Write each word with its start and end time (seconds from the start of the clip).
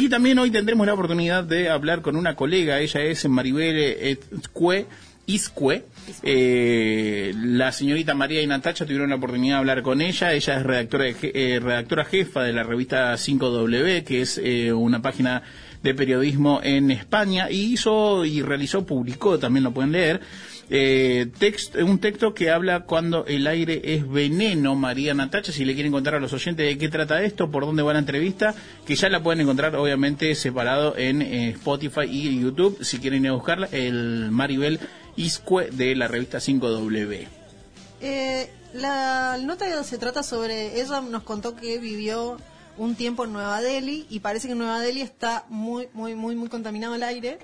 Y 0.00 0.08
también 0.08 0.38
hoy 0.38 0.52
tendremos 0.52 0.86
la 0.86 0.94
oportunidad 0.94 1.42
de 1.42 1.68
hablar 1.68 2.02
con 2.02 2.14
una 2.14 2.36
colega, 2.36 2.78
ella 2.78 3.02
es 3.02 3.28
Maribel 3.28 3.76
Escue, 4.30 4.86
Iscue. 5.26 5.86
Eh, 6.22 7.34
la 7.36 7.72
señorita 7.72 8.14
María 8.14 8.40
y 8.40 8.46
Natacha 8.46 8.86
tuvieron 8.86 9.10
la 9.10 9.16
oportunidad 9.16 9.56
de 9.56 9.58
hablar 9.58 9.82
con 9.82 10.00
ella. 10.00 10.34
Ella 10.34 10.56
es 10.56 10.62
redactora, 10.62 11.06
eh, 11.08 11.58
redactora 11.60 12.04
jefa 12.04 12.44
de 12.44 12.52
la 12.52 12.62
revista 12.62 13.12
5W, 13.14 14.04
que 14.04 14.20
es 14.20 14.38
eh, 14.38 14.72
una 14.72 15.02
página 15.02 15.42
de 15.82 15.94
periodismo 15.94 16.60
en 16.62 16.92
España, 16.92 17.50
y 17.50 17.72
hizo 17.72 18.24
y 18.24 18.40
realizó, 18.40 18.86
publicó, 18.86 19.40
también 19.40 19.64
lo 19.64 19.72
pueden 19.72 19.90
leer, 19.90 20.20
eh, 20.70 21.30
un 21.82 21.98
texto 21.98 22.34
que 22.34 22.50
habla 22.50 22.80
cuando 22.80 23.24
el 23.26 23.46
aire 23.46 23.80
es 23.94 24.08
veneno, 24.08 24.74
María 24.74 25.14
Natacha, 25.14 25.50
si 25.50 25.64
le 25.64 25.74
quieren 25.74 25.92
contar 25.92 26.14
a 26.14 26.20
los 26.20 26.32
oyentes 26.32 26.66
de 26.66 26.76
qué 26.76 26.88
trata 26.88 27.22
esto, 27.22 27.50
por 27.50 27.64
dónde 27.64 27.82
va 27.82 27.94
la 27.94 28.00
entrevista, 28.00 28.54
que 28.86 28.94
ya 28.94 29.08
la 29.08 29.22
pueden 29.22 29.40
encontrar 29.40 29.74
obviamente 29.76 30.34
separado 30.34 30.96
en 30.96 31.22
eh, 31.22 31.50
Spotify 31.50 32.02
y 32.10 32.40
YouTube, 32.40 32.78
si 32.82 32.98
quieren 32.98 33.24
ir 33.24 33.30
a 33.30 33.34
buscarla, 33.34 33.68
el 33.72 34.30
Maribel 34.30 34.78
Iscue 35.16 35.70
de 35.70 35.96
la 35.96 36.06
revista 36.06 36.38
5W. 36.38 37.26
Eh, 38.00 38.50
la 38.74 39.38
nota 39.42 39.82
se 39.82 39.98
trata 39.98 40.22
sobre, 40.22 40.80
ella 40.80 41.00
nos 41.00 41.22
contó 41.22 41.56
que 41.56 41.78
vivió 41.78 42.36
un 42.76 42.94
tiempo 42.94 43.24
en 43.24 43.32
Nueva 43.32 43.60
Delhi 43.60 44.06
y 44.08 44.20
parece 44.20 44.46
que 44.48 44.52
en 44.52 44.58
Nueva 44.58 44.80
Delhi 44.80 45.00
está 45.00 45.44
muy, 45.48 45.88
muy, 45.94 46.14
muy, 46.14 46.36
muy 46.36 46.48
contaminado 46.48 46.94
el 46.94 47.02
aire 47.02 47.38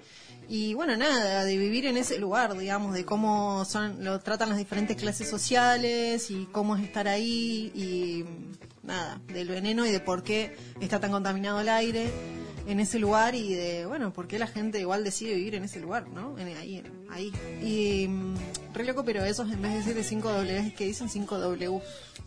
y 0.49 0.75
bueno, 0.75 0.97
nada, 0.97 1.45
de 1.45 1.57
vivir 1.57 1.87
en 1.87 1.97
ese 1.97 2.19
lugar, 2.19 2.57
digamos, 2.57 2.95
de 2.95 3.05
cómo 3.05 3.65
son, 3.65 4.05
lo 4.05 4.21
tratan 4.21 4.49
las 4.49 4.59
diferentes 4.59 4.97
clases 4.97 5.29
sociales 5.29 6.31
y 6.31 6.47
cómo 6.53 6.77
es 6.77 6.85
estar 6.85 7.09
ahí 7.09 7.73
y 7.75 8.25
nada, 8.83 9.21
del 9.29 9.49
veneno 9.49 9.87
y 9.87 9.91
de 9.91 10.01
por 10.01 10.23
qué 10.23 10.57
está 10.81 11.01
tan 11.01 11.11
contaminado 11.11 11.61
el 11.61 11.69
aire 11.69 12.11
en 12.67 12.81
ese 12.81 12.99
lugar 12.99 13.35
y 13.35 13.55
de, 13.55 13.87
bueno, 13.87 14.13
por 14.13 14.27
qué 14.27 14.39
la 14.39 14.47
gente 14.47 14.81
igual 14.81 15.05
decide 15.05 15.35
vivir 15.35 15.55
en 15.55 15.65
ese 15.65 15.81
lugar, 15.81 16.09
¿no? 16.09 16.39
En, 16.39 16.57
ahí, 16.57 16.83
ahí. 17.11 17.33
Y 17.63 18.09
mm, 18.09 18.35
re 18.73 18.85
loco, 18.85 19.05
pero 19.05 19.25
esos 19.25 19.51
en 19.51 19.61
vez 19.61 19.73
de 19.73 19.79
decir 19.79 19.95
de 19.95 20.05
5 20.05 20.29
W, 20.29 20.75
que 20.75 20.87
dicen 20.87 21.09
5 21.09 21.39
W. 21.39 21.81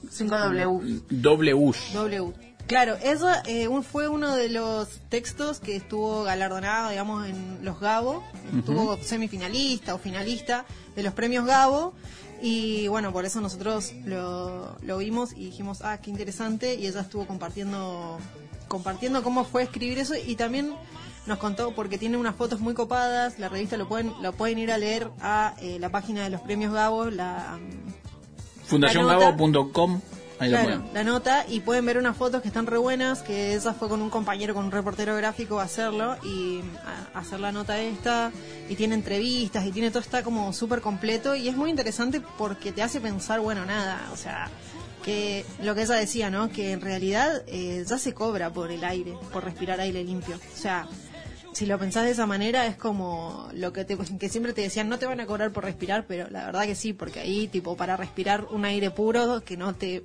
5 0.10 0.38
W. 0.38 1.02
W. 1.10 2.34
Claro, 2.68 2.98
eso 3.02 3.30
eh, 3.46 3.70
fue 3.82 4.10
uno 4.10 4.36
de 4.36 4.50
los 4.50 5.00
textos 5.08 5.62
que 5.62 5.78
estuvo 5.78 6.24
galardonado, 6.24 6.90
digamos, 6.90 7.26
en 7.26 7.60
los 7.64 7.80
Gabo. 7.80 8.24
Estuvo 8.58 8.98
semifinalista 8.98 9.96
o 9.96 9.98
finalista 9.98 10.66
de 10.94 11.04
los 11.04 11.14
premios 11.14 11.46
Gabo. 11.46 11.94
Y 12.42 12.90
bueno, 12.90 13.14
por 13.14 13.24
eso 13.24 13.40
nosotros 13.40 13.94
lo, 14.04 14.76
lo 14.82 14.98
vimos 14.98 15.32
y 15.32 15.46
dijimos, 15.46 15.82
ah, 15.82 16.00
qué 16.02 16.10
interesante. 16.10 16.76
Y 16.76 16.88
ella 16.88 17.02
estuvo 17.02 17.26
compartiendo, 17.26 18.20
compartiendo 18.68 19.24
cómo 19.24 19.46
fue 19.46 19.64
escribir 19.64 19.98
eso. 20.00 20.16
Y 20.16 20.36
también 20.36 20.74
nos 21.26 21.38
contó, 21.38 21.74
porque 21.74 21.98
tiene 21.98 22.18
unas 22.18 22.36
fotos 22.36 22.60
muy 22.60 22.74
copadas, 22.74 23.40
la 23.40 23.48
revista 23.48 23.78
lo 23.78 23.88
pueden, 23.88 24.14
lo 24.22 24.34
pueden 24.34 24.60
ir 24.60 24.74
a 24.74 24.78
leer 24.78 25.10
a 25.22 25.56
eh, 25.62 25.78
la 25.80 25.90
página 25.90 26.24
de 26.26 26.30
los 26.30 26.42
premios 26.42 26.74
Gabo, 26.74 27.06
la... 27.06 27.58
Fundaciongabo.com 28.66 30.02
claro, 30.38 30.84
la 30.94 31.04
nota 31.04 31.46
y 31.48 31.62
pueden 31.62 31.86
ver 31.86 31.98
unas 31.98 32.16
fotos 32.16 32.42
que 32.42 32.48
están 32.48 32.68
re 32.68 32.78
buenas, 32.78 33.22
que 33.22 33.54
esa 33.54 33.74
fue 33.74 33.90
con 33.90 34.02
un 34.02 34.10
compañero, 34.10 34.54
con 34.54 34.66
un 34.66 34.72
reportero 34.72 35.16
gráfico 35.16 35.60
a 35.60 35.64
hacerlo 35.64 36.18
y 36.24 36.62
a 37.14 37.20
hacer 37.20 37.40
la 37.40 37.52
nota 37.52 37.80
esta 37.80 38.32
y 38.70 38.76
tiene 38.76 38.96
entrevistas 38.96 39.66
y 39.66 39.72
tiene 39.72 39.90
todo 39.90 40.02
está 40.02 40.24
como 40.24 40.54
súper 40.54 40.82
completo 40.82 41.36
y 41.36 41.48
es 41.48 41.56
muy 41.56 41.70
interesante 41.70 42.22
porque 42.38 42.72
te 42.72 42.84
hace 42.84 43.02
pensar, 43.02 43.40
bueno, 43.40 43.66
nada, 43.66 44.10
o 44.14 44.18
sea, 44.18 44.50
que 45.04 45.46
lo 45.64 45.74
que 45.74 45.84
ella 45.84 45.96
decía, 45.96 46.30
¿no? 46.30 46.50
Que 46.50 46.72
en 46.72 46.82
realidad 46.82 47.44
eh, 47.48 47.86
ya 47.88 47.98
se 47.98 48.14
cobra 48.14 48.52
por 48.52 48.72
el 48.72 48.84
aire, 48.84 49.18
por 49.32 49.44
respirar 49.44 49.80
aire 49.80 50.04
limpio. 50.04 50.36
O 50.36 50.58
sea, 50.58 50.86
si 51.58 51.66
lo 51.66 51.80
pensás 51.80 52.06
de 52.06 52.12
esa 52.12 52.28
manera 52.28 52.68
es 52.68 52.78
como 52.78 53.50
lo 53.52 53.74
que, 53.74 53.84
te, 53.84 53.98
que 54.20 54.30
siempre 54.30 54.54
te 54.54 54.62
decían, 54.62 54.90
no 54.90 55.00
te 55.00 55.08
van 55.08 55.20
a 55.20 55.26
cobrar 55.26 55.52
por 55.52 55.64
respirar, 55.64 56.06
pero 56.08 56.30
la 56.30 56.46
verdad 56.46 56.66
que 56.66 56.76
sí, 56.76 56.94
porque 56.94 57.20
ahí, 57.20 57.48
tipo, 57.48 57.76
para 57.76 57.98
respirar 57.98 58.46
un 58.52 58.64
aire 58.64 58.92
puro 58.92 59.42
que 59.44 59.58
no 59.58 59.74
te 59.74 60.04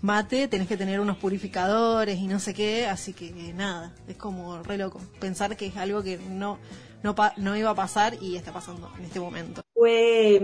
mate, 0.00 0.48
tenés 0.48 0.66
que 0.66 0.78
tener 0.78 1.00
unos 1.00 1.18
purificadores 1.18 2.18
y 2.18 2.26
no 2.26 2.40
sé 2.40 2.54
qué, 2.54 2.86
así 2.86 3.12
que 3.12 3.52
nada, 3.52 3.94
es 4.08 4.16
como 4.16 4.62
re 4.62 4.78
loco. 4.78 4.98
Pensar 5.20 5.58
que 5.58 5.66
es 5.66 5.76
algo 5.76 6.02
que 6.02 6.16
no, 6.16 6.58
no, 7.02 7.14
no 7.36 7.54
iba 7.54 7.68
a 7.68 7.74
pasar 7.74 8.16
y 8.22 8.36
está 8.36 8.54
pasando 8.54 8.90
en 8.98 9.04
este 9.04 9.20
momento. 9.20 9.62
Fue 9.74 10.40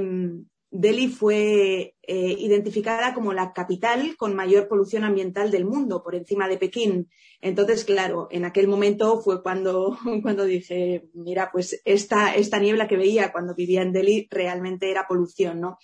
Delhi 0.72 1.08
fue 1.08 1.96
eh, 2.02 2.36
identificada 2.38 3.12
como 3.12 3.32
la 3.32 3.52
capital 3.52 4.16
con 4.16 4.36
mayor 4.36 4.68
polución 4.68 5.02
ambiental 5.02 5.50
del 5.50 5.64
mundo, 5.64 6.02
por 6.02 6.14
encima 6.14 6.48
de 6.48 6.58
Pekín. 6.58 7.08
Entonces, 7.40 7.84
claro, 7.84 8.28
en 8.30 8.44
aquel 8.44 8.68
momento 8.68 9.20
fue 9.20 9.42
cuando, 9.42 9.98
cuando 10.22 10.44
dije, 10.44 11.08
mira, 11.12 11.50
pues 11.52 11.80
esta, 11.84 12.34
esta 12.34 12.60
niebla 12.60 12.86
que 12.86 12.96
veía 12.96 13.32
cuando 13.32 13.54
vivía 13.54 13.82
en 13.82 13.92
Delhi 13.92 14.28
realmente 14.30 14.90
era 14.90 15.08
polución, 15.08 15.60
¿no? 15.60 15.78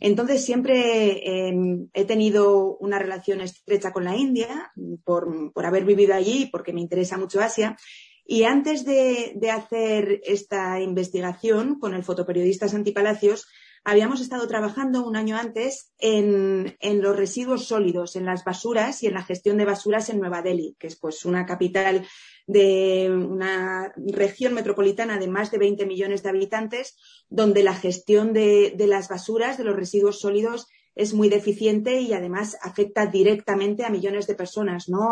Entonces, 0.00 0.44
siempre 0.44 1.48
em, 1.48 1.88
he 1.92 2.04
tenido 2.04 2.76
una 2.78 2.98
relación 2.98 3.40
estrecha 3.42 3.92
con 3.92 4.04
la 4.04 4.16
India 4.16 4.72
por, 5.04 5.52
por 5.52 5.66
haber 5.66 5.84
vivido 5.84 6.14
allí, 6.14 6.48
porque 6.50 6.72
me 6.72 6.80
interesa 6.80 7.16
mucho 7.16 7.40
Asia. 7.40 7.76
Y 8.24 8.44
antes 8.44 8.84
de, 8.84 9.32
de 9.36 9.50
hacer 9.50 10.20
esta 10.24 10.80
investigación 10.80 11.78
con 11.78 11.94
el 11.94 12.02
fotoperiodista 12.02 12.68
Santi 12.68 12.92
Palacios, 12.92 13.46
habíamos 13.84 14.20
estado 14.20 14.46
trabajando 14.46 15.04
un 15.04 15.16
año 15.16 15.36
antes 15.36 15.92
en, 15.98 16.76
los 17.00 17.16
residuos 17.16 17.66
sólidos, 17.66 18.16
en 18.16 18.24
las 18.24 18.44
basuras 18.44 19.02
y 19.02 19.06
en 19.06 19.14
la 19.14 19.24
gestión 19.24 19.56
de 19.58 19.64
basuras 19.64 20.08
en 20.08 20.20
Nueva 20.20 20.42
Delhi, 20.42 20.76
que 20.78 20.86
es 20.86 20.96
pues 20.96 21.24
una 21.24 21.46
capital 21.46 22.06
de 22.46 23.10
una 23.10 23.92
región 23.96 24.54
metropolitana 24.54 25.18
de 25.18 25.28
más 25.28 25.50
de 25.50 25.58
20 25.58 25.86
millones 25.86 26.22
de 26.22 26.28
habitantes, 26.28 26.96
donde 27.28 27.62
la 27.62 27.74
gestión 27.74 28.32
de, 28.32 28.74
las 28.78 29.08
basuras, 29.08 29.58
de 29.58 29.64
los 29.64 29.76
residuos 29.76 30.20
sólidos, 30.20 30.68
es 30.94 31.14
muy 31.14 31.28
deficiente 31.28 32.00
y 32.00 32.12
además 32.12 32.58
afecta 32.60 33.06
directamente 33.06 33.84
a 33.84 33.90
millones 33.90 34.26
de 34.26 34.34
personas, 34.34 34.90
¿no? 34.90 35.10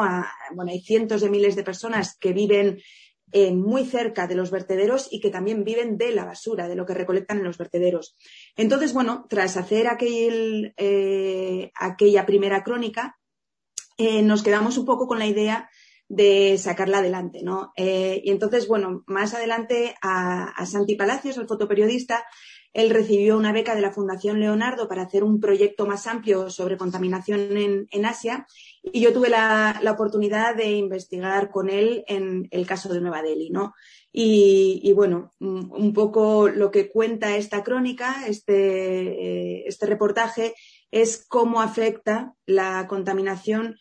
bueno, 0.54 0.70
hay 0.70 0.81
cientos 0.82 1.22
de 1.22 1.31
miles 1.31 1.56
de 1.56 1.62
personas 1.62 2.19
que 2.19 2.34
viven 2.34 2.81
eh, 3.32 3.52
muy 3.52 3.84
cerca 3.84 4.26
de 4.26 4.34
los 4.34 4.50
vertederos 4.50 5.08
y 5.10 5.20
que 5.20 5.30
también 5.30 5.62
viven 5.62 5.96
de 5.96 6.12
la 6.12 6.24
basura, 6.24 6.66
de 6.66 6.74
lo 6.74 6.84
que 6.84 6.94
recolectan 6.94 7.38
en 7.38 7.44
los 7.44 7.58
vertederos. 7.58 8.16
Entonces, 8.56 8.92
bueno, 8.92 9.26
tras 9.28 9.56
hacer 9.56 9.86
aquel, 9.86 10.74
eh, 10.76 11.70
aquella 11.76 12.26
primera 12.26 12.64
crónica, 12.64 13.19
eh, 13.98 14.22
nos 14.22 14.42
quedamos 14.42 14.78
un 14.78 14.84
poco 14.84 15.06
con 15.06 15.19
la 15.19 15.26
idea 15.26 15.70
de 16.08 16.58
sacarla 16.58 16.98
adelante, 16.98 17.40
¿no? 17.44 17.72
y 17.76 18.30
entonces, 18.32 18.66
bueno, 18.66 19.04
más 19.06 19.32
adelante 19.32 19.94
a, 20.02 20.66
Santi 20.66 20.96
Palacios, 20.96 21.36
el 21.36 21.46
fotoperiodista, 21.46 22.24
él 22.72 22.91
recibió 22.91 23.36
una 23.36 23.53
beca 23.53 23.75
de 23.75 23.81
la 23.81 23.92
Fundación 23.92 24.38
Leonardo 24.38 24.88
para 24.88 25.03
hacer 25.03 25.25
un 25.25 25.41
proyecto 25.41 25.86
más 25.86 26.06
amplio 26.06 26.50
sobre 26.50 26.76
contaminación 26.76 27.56
en, 27.56 28.04
Asia 28.04 28.47
y 28.82 29.00
yo 29.00 29.12
tuve 29.12 29.28
la, 29.28 29.81
oportunidad 29.91 30.54
de 30.54 30.72
investigar 30.72 31.50
con 31.50 31.69
él 31.69 32.04
en 32.06 32.48
el 32.50 32.66
caso 32.66 32.88
de 32.92 33.00
Nueva 33.00 33.22
Delhi, 33.22 33.50
¿no? 33.50 33.75
Y, 34.12 34.92
bueno, 34.94 35.31
un 35.38 35.92
poco 35.92 36.48
lo 36.48 36.70
que 36.70 36.91
cuenta 36.91 37.36
esta 37.36 37.62
crónica, 37.62 38.26
este, 38.26 39.58
eh, 39.58 39.64
este 39.66 39.87
reportaje, 39.87 40.54
es 40.91 41.25
cómo 41.28 41.60
afecta 41.60 42.34
la 42.47 42.87
contaminación 42.88 43.76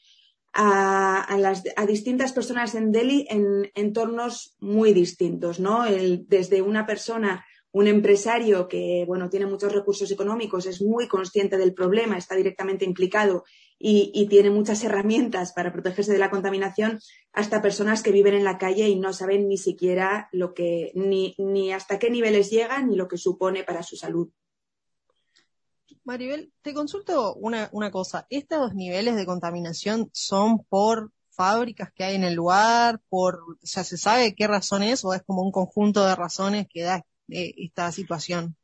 a, 0.53 1.27
a, 1.75 1.85
distintas 1.85 2.33
personas 2.33 2.75
en 2.75 2.91
Delhi 2.91 3.25
en 3.29 3.71
entornos 3.75 4.55
muy 4.59 4.93
distintos, 4.93 5.59
¿no? 5.59 5.83
desde 5.83 6.61
una 6.61 6.85
persona 6.85 7.45
un 7.71 7.87
empresario 7.87 8.67
que, 8.67 9.03
bueno, 9.05 9.29
tiene 9.29 9.45
muchos 9.45 9.71
recursos 9.71 10.09
económicos, 10.11 10.65
es 10.65 10.81
muy 10.81 11.07
consciente 11.07 11.57
del 11.57 11.73
problema, 11.73 12.17
está 12.17 12.35
directamente 12.35 12.85
implicado 12.85 13.43
y, 13.77 14.27
tiene 14.27 14.49
muchas 14.49 14.83
herramientas 14.83 15.53
para 15.53 15.71
protegerse 15.71 16.11
de 16.11 16.19
la 16.19 16.29
contaminación, 16.29 16.99
hasta 17.31 17.61
personas 17.61 18.03
que 18.03 18.11
viven 18.11 18.33
en 18.33 18.43
la 18.43 18.57
calle 18.57 18.89
y 18.89 18.99
no 18.99 19.13
saben 19.13 19.47
ni 19.47 19.57
siquiera 19.57 20.29
lo 20.31 20.53
que, 20.53 20.91
ni, 20.95 21.35
ni 21.37 21.71
hasta 21.71 21.99
qué 21.99 22.09
niveles 22.09 22.49
llegan 22.49 22.89
ni 22.89 22.95
lo 22.95 23.07
que 23.07 23.17
supone 23.17 23.63
para 23.63 23.83
su 23.83 23.95
salud. 23.95 24.29
Maribel, 26.03 26.51
te 26.61 26.73
consulto 26.73 27.35
una, 27.35 27.69
una 27.71 27.91
cosa. 27.91 28.25
¿Estos 28.29 28.73
niveles 28.73 29.15
de 29.15 29.25
contaminación 29.25 30.09
son 30.11 30.63
por 30.65 31.11
fábricas 31.29 31.91
que 31.93 32.03
hay 32.03 32.15
en 32.15 32.23
el 32.23 32.33
lugar? 32.33 32.99
Por, 33.09 33.35
o 33.35 33.57
sea, 33.61 33.83
¿se 33.83 33.97
sabe 33.97 34.33
qué 34.35 34.47
razón 34.47 34.81
es 34.83 35.05
o 35.05 35.13
es 35.13 35.21
como 35.23 35.43
un 35.43 35.51
conjunto 35.51 36.05
de 36.05 36.15
razones 36.15 36.67
que 36.67 36.81
da 36.81 37.05
esta 37.31 37.91
situación? 37.91 38.55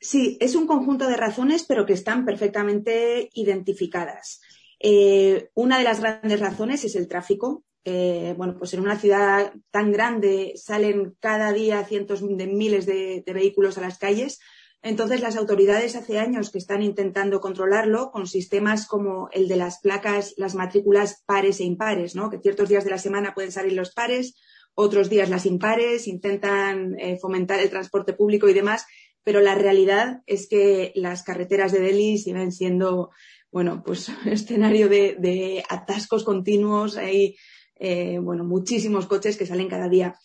Sí, 0.00 0.38
es 0.40 0.54
un 0.54 0.66
conjunto 0.66 1.06
de 1.08 1.16
razones, 1.16 1.64
pero 1.64 1.84
que 1.84 1.92
están 1.92 2.24
perfectamente 2.24 3.28
identificadas. 3.34 4.40
Eh, 4.78 5.50
una 5.52 5.76
de 5.76 5.84
las 5.84 6.00
grandes 6.00 6.40
razones 6.40 6.84
es 6.84 6.96
el 6.96 7.06
tráfico. 7.06 7.64
Eh, 7.84 8.34
bueno, 8.36 8.56
pues 8.58 8.72
en 8.72 8.80
una 8.80 8.98
ciudad 8.98 9.52
tan 9.70 9.92
grande 9.92 10.54
salen 10.56 11.16
cada 11.20 11.52
día 11.52 11.84
cientos 11.84 12.20
de 12.26 12.46
miles 12.46 12.86
de, 12.86 13.22
vehículos 13.26 13.76
a 13.76 13.82
las 13.82 13.98
calles. 13.98 14.40
Entonces, 14.82 15.20
las 15.20 15.36
autoridades 15.36 15.94
hace 15.94 16.18
años 16.18 16.50
que 16.50 16.56
están 16.56 16.82
intentando 16.82 17.40
controlarlo 17.40 18.10
con 18.10 18.26
sistemas 18.26 18.86
como 18.86 19.28
el 19.32 19.46
de 19.48 19.56
las 19.56 19.80
placas, 19.80 20.32
las 20.38 20.54
matrículas 20.54 21.22
pares 21.26 21.60
e 21.60 21.64
impares, 21.64 22.14
¿no? 22.14 22.30
Que 22.30 22.38
ciertos 22.38 22.70
días 22.70 22.84
de 22.84 22.90
la 22.90 22.98
semana 22.98 23.34
pueden 23.34 23.52
salir 23.52 23.74
los 23.74 23.92
pares, 23.92 24.34
otros 24.74 25.10
días 25.10 25.30
las 25.30 25.46
impares, 25.46 26.08
intentan 26.08 26.98
eh, 26.98 27.18
fomentar 27.18 27.60
el 27.60 27.70
transporte 27.70 28.12
público 28.12 28.48
y 28.48 28.54
demás, 28.54 28.86
pero 29.22 29.40
la 29.40 29.54
realidad 29.54 30.22
es 30.26 30.48
que 30.48 30.92
las 30.94 31.22
carreteras 31.22 31.72
de 31.72 31.80
Delhi 31.80 32.18
siguen 32.18 32.52
siendo, 32.52 33.10
bueno, 33.50 33.82
pues 33.84 34.08
escenario 34.26 34.88
de, 34.88 35.62
atascos 35.68 36.24
continuos, 36.24 36.96
hay, 36.96 37.36
eh, 37.76 38.18
bueno, 38.18 38.44
muchísimos 38.44 39.06
coches 39.06 39.36
que 39.36 39.46
salen 39.46 39.68
cada 39.68 39.88
día. 39.88 40.16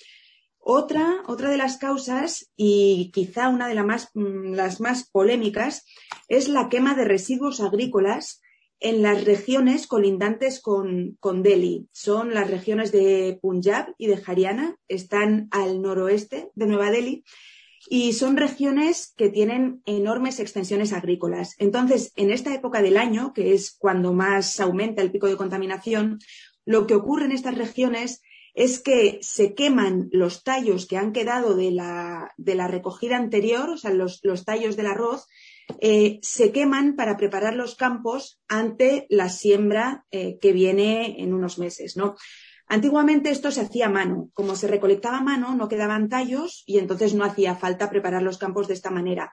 Otra, 0.58 1.22
otra 1.28 1.50
de 1.50 1.58
las 1.58 1.78
causas, 1.78 2.52
y 2.56 3.12
quizá 3.14 3.50
una 3.50 3.68
de 3.68 3.84
más, 3.84 4.10
mm, 4.16 4.54
las 4.54 4.82
más 4.82 5.08
polémicas, 5.10 5.86
es 6.28 6.48
la 6.50 6.70
quema 6.70 6.96
de 6.96 7.06
residuos 7.06 7.62
agrícolas 7.62 8.42
en 8.80 9.02
las 9.02 9.24
regiones 9.24 9.88
colindantes 9.88 10.60
con, 10.62 11.18
con, 11.20 11.44
Delhi. 11.44 11.88
Son 11.92 12.34
las 12.34 12.50
regiones 12.50 12.92
de 12.92 13.40
Punjab 13.42 13.94
y 13.98 14.08
de 14.08 14.22
Haryana, 14.26 14.78
están 14.88 15.48
al 15.52 15.82
noroeste 15.82 16.50
de 16.56 16.66
Nueva 16.66 16.92
Delhi 16.92 17.24
y 17.90 18.14
son 18.14 18.38
regiones 18.38 19.14
que 19.16 19.30
tienen 19.30 19.82
enormes 19.86 20.40
extensiones 20.40 20.94
agrícolas. 20.94 21.56
Entonces, 21.60 22.12
en 22.16 22.32
esta 22.32 22.54
época 22.54 22.82
del 22.82 22.98
año, 22.98 23.34
que 23.34 23.54
es 23.54 23.76
cuando 23.78 24.14
más 24.14 24.60
aumenta 24.60 25.02
el 25.02 25.12
pico 25.12 25.28
de 25.28 25.38
contaminación, 25.38 26.20
lo 26.66 26.88
que 26.88 26.96
ocurre 26.96 27.26
en 27.26 27.32
estas 27.32 27.58
regiones 27.58 28.22
es 28.56 28.80
que 28.80 29.20
se 29.22 29.54
queman 29.54 30.10
los 30.12 30.44
tallos 30.44 30.88
que 30.88 30.98
han 30.98 31.12
quedado 31.12 31.56
de 31.56 31.72
la, 31.72 32.34
de 32.38 32.56
la 32.56 32.68
recogida 32.68 33.18
anterior, 33.18 33.70
o 33.70 33.78
sea, 33.78 33.92
los, 33.92 34.22
los 34.24 34.46
tallos 34.46 34.78
del 34.78 34.88
arroz, 34.88 35.28
eh, 35.80 36.20
se 36.22 36.52
queman 36.52 36.96
para 36.96 37.18
preparar 37.18 37.56
los 37.56 37.76
campos 37.76 38.40
ante 38.48 39.06
la 39.10 39.30
siembra 39.30 40.06
eh, 40.12 40.38
que 40.40 40.54
viene 40.54 41.22
en 41.22 41.34
unos 41.34 41.58
meses, 41.58 41.98
¿no? 41.98 42.16
Antiguamente 42.68 43.30
esto 43.30 43.52
se 43.52 43.62
hacía 43.62 43.86
a 43.88 43.90
mano. 43.90 44.30
Como 44.34 44.56
se 44.56 44.68
recolectaba 44.68 45.20
a 45.20 45.24
mano, 45.24 45.54
no 45.54 45.68
quedaban 45.68 46.10
tallos 46.10 46.64
y 46.66 46.80
entonces 46.80 47.14
no 47.14 47.24
hacía 47.24 47.56
falta 47.56 47.90
preparar 47.90 48.24
los 48.24 48.40
campos 48.40 48.68
de 48.68 48.74
esta 48.74 48.90
manera 48.90 49.32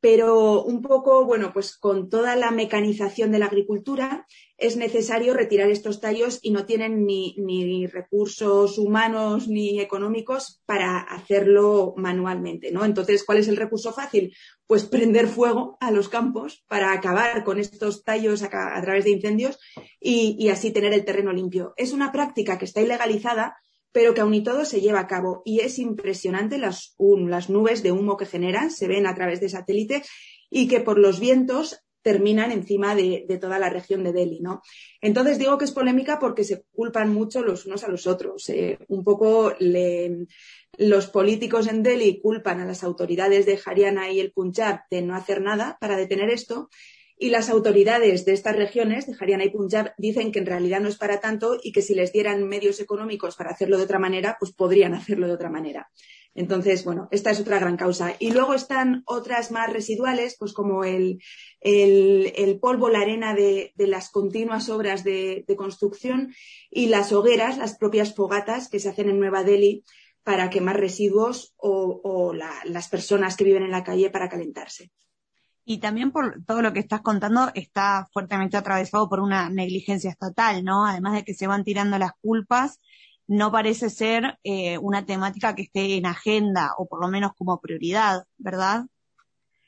pero 0.00 0.62
un 0.62 0.80
poco, 0.80 1.24
bueno, 1.24 1.52
pues 1.52 1.76
con 1.76 2.08
toda 2.08 2.36
la 2.36 2.50
mecanización 2.50 3.32
de 3.32 3.40
la 3.40 3.46
agricultura 3.46 4.26
es 4.56 4.76
necesario 4.76 5.34
retirar 5.34 5.70
estos 5.70 6.00
tallos 6.00 6.38
y 6.42 6.50
no 6.50 6.66
tienen 6.66 7.04
ni, 7.04 7.34
ni, 7.38 7.86
recursos 7.86 8.78
humanos 8.78 9.48
ni 9.48 9.80
económicos 9.80 10.62
para 10.66 10.98
hacerlo 10.98 11.94
manualmente, 11.96 12.70
¿no? 12.70 12.84
Entonces, 12.84 13.24
¿cuál 13.24 13.38
es 13.38 13.48
el 13.48 13.56
recurso 13.56 13.92
fácil? 13.92 14.34
Pues 14.66 14.84
prender 14.84 15.28
fuego 15.28 15.76
a 15.80 15.90
los 15.90 16.08
campos 16.08 16.64
para 16.68 16.92
acabar 16.92 17.44
con 17.44 17.58
estos 17.58 18.04
tallos 18.04 18.42
a, 18.42 18.48
través 18.48 19.04
de 19.04 19.10
incendios 19.10 19.58
y, 20.00 20.36
y 20.38 20.48
así 20.48 20.72
tener 20.72 20.92
el 20.92 21.04
terreno 21.04 21.32
limpio. 21.32 21.74
Es 21.76 21.92
una 21.92 22.12
práctica 22.12 22.58
que 22.58 22.64
está 22.64 22.80
ilegalizada, 22.80 23.56
pero 23.92 24.14
que 24.14 24.20
aún 24.20 24.34
y 24.34 24.42
todo 24.42 24.64
se 24.64 24.80
lleva 24.80 25.00
a 25.00 25.06
cabo. 25.06 25.42
Y 25.44 25.60
es 25.60 25.78
impresionante 25.78 26.58
las, 26.58 26.94
las 26.98 27.50
nubes 27.50 27.82
de 27.82 27.92
humo 27.92 28.16
que 28.16 28.26
generan, 28.26 28.70
se 28.70 28.88
ven 28.88 29.06
a 29.06 29.14
través 29.14 29.40
de 29.40 29.48
satélite 29.48 30.02
y 30.50 30.68
que 30.68 30.80
por 30.80 30.98
los 30.98 31.20
vientos 31.20 31.80
terminan 32.02 32.52
encima 32.52 32.94
de, 32.94 33.26
toda 33.40 33.58
la 33.58 33.68
región 33.68 34.02
de 34.04 34.12
Delhi, 34.12 34.40
¿no? 34.40 34.62
Entonces 35.00 35.38
digo 35.38 35.58
que 35.58 35.66
es 35.66 35.72
polémica 35.72 36.18
porque 36.18 36.44
se 36.44 36.64
culpan 36.72 37.12
mucho 37.12 37.42
los 37.42 37.66
unos 37.66 37.84
a 37.84 37.88
los 37.88 38.06
otros. 38.06 38.48
Eh, 38.48 38.78
un 38.88 39.04
poco 39.04 39.52
los 40.78 41.06
políticos 41.08 41.68
en 41.68 41.82
Delhi 41.82 42.20
culpan 42.20 42.60
a 42.60 42.64
las 42.64 42.82
autoridades 42.82 43.46
de 43.46 43.58
Haryana 43.62 44.10
y 44.10 44.20
el 44.20 44.32
Punjab 44.32 44.80
de 44.90 45.02
no 45.02 45.14
hacer 45.14 45.42
nada 45.42 45.76
para 45.80 45.96
detener 45.96 46.30
esto 46.30 46.70
y 47.18 47.30
las 47.30 47.50
autoridades 47.50 48.24
de 48.24 48.32
estas 48.32 48.56
regiones, 48.56 49.06
de 49.06 49.16
Haryana 49.18 49.44
y 49.44 49.50
Punjab, 49.50 49.92
dicen 49.98 50.30
que 50.30 50.38
en 50.38 50.46
realidad 50.46 50.80
no 50.80 50.88
es 50.88 50.96
para 50.96 51.20
tanto 51.20 51.58
y 51.62 51.72
que 51.72 51.82
si 51.82 51.94
les 51.94 52.12
dieran 52.12 52.46
medios 52.48 52.80
económicos 52.80 53.36
para 53.36 53.50
hacerlo 53.50 53.76
de 53.76 53.84
otra 53.84 53.98
manera, 53.98 54.36
pues 54.38 54.52
podrían 54.52 54.94
hacerlo 54.94 55.26
de 55.26 55.34
otra 55.34 55.50
manera. 55.50 55.90
Entonces, 56.34 56.84
bueno, 56.84 57.08
esta 57.10 57.32
es 57.32 57.40
otra 57.40 57.58
gran 57.58 57.76
causa. 57.76 58.14
Y 58.20 58.30
luego 58.30 58.54
están 58.54 59.02
otras 59.06 59.50
más 59.50 59.72
residuales, 59.72 60.36
pues 60.38 60.52
como 60.52 60.84
el, 60.84 61.18
polvo, 62.60 62.88
la 62.88 63.00
arena 63.00 63.34
de, 63.34 63.72
las 63.76 64.10
continuas 64.10 64.68
obras 64.68 65.02
de, 65.02 65.44
construcción 65.56 66.32
y 66.70 66.86
las 66.86 67.12
hogueras, 67.12 67.58
las 67.58 67.76
propias 67.76 68.14
fogatas 68.14 68.68
que 68.68 68.78
se 68.78 68.88
hacen 68.88 69.08
en 69.08 69.18
Nueva 69.18 69.42
Delhi 69.42 69.82
para 70.22 70.50
quemar 70.50 70.78
residuos 70.78 71.54
o, 71.56 72.32
las 72.32 72.88
personas 72.88 73.36
que 73.36 73.44
viven 73.44 73.64
en 73.64 73.72
la 73.72 73.82
calle 73.82 74.10
para 74.10 74.28
calentarse. 74.28 74.92
Y 75.70 75.80
también 75.80 76.12
por 76.12 76.42
todo 76.46 76.62
lo 76.62 76.72
que 76.72 76.80
estás 76.80 77.02
contando 77.02 77.50
está 77.52 78.08
fuertemente 78.10 78.56
atravesado 78.56 79.06
por 79.06 79.20
una 79.20 79.50
negligencia 79.50 80.08
estatal, 80.08 80.64
¿no? 80.64 80.86
Además 80.86 81.12
de 81.12 81.24
que 81.24 81.34
se 81.34 81.46
van 81.46 81.62
tirando 81.62 81.98
las 81.98 82.12
culpas, 82.22 82.80
no 83.26 83.52
parece 83.52 83.90
ser 83.90 84.38
eh, 84.44 84.78
una 84.78 85.04
temática 85.04 85.54
que 85.54 85.64
esté 85.64 85.96
en 85.96 86.06
agenda 86.06 86.70
o 86.78 86.88
por 86.88 87.02
lo 87.02 87.08
menos 87.08 87.32
como 87.36 87.60
prioridad, 87.60 88.24
¿verdad? 88.38 88.86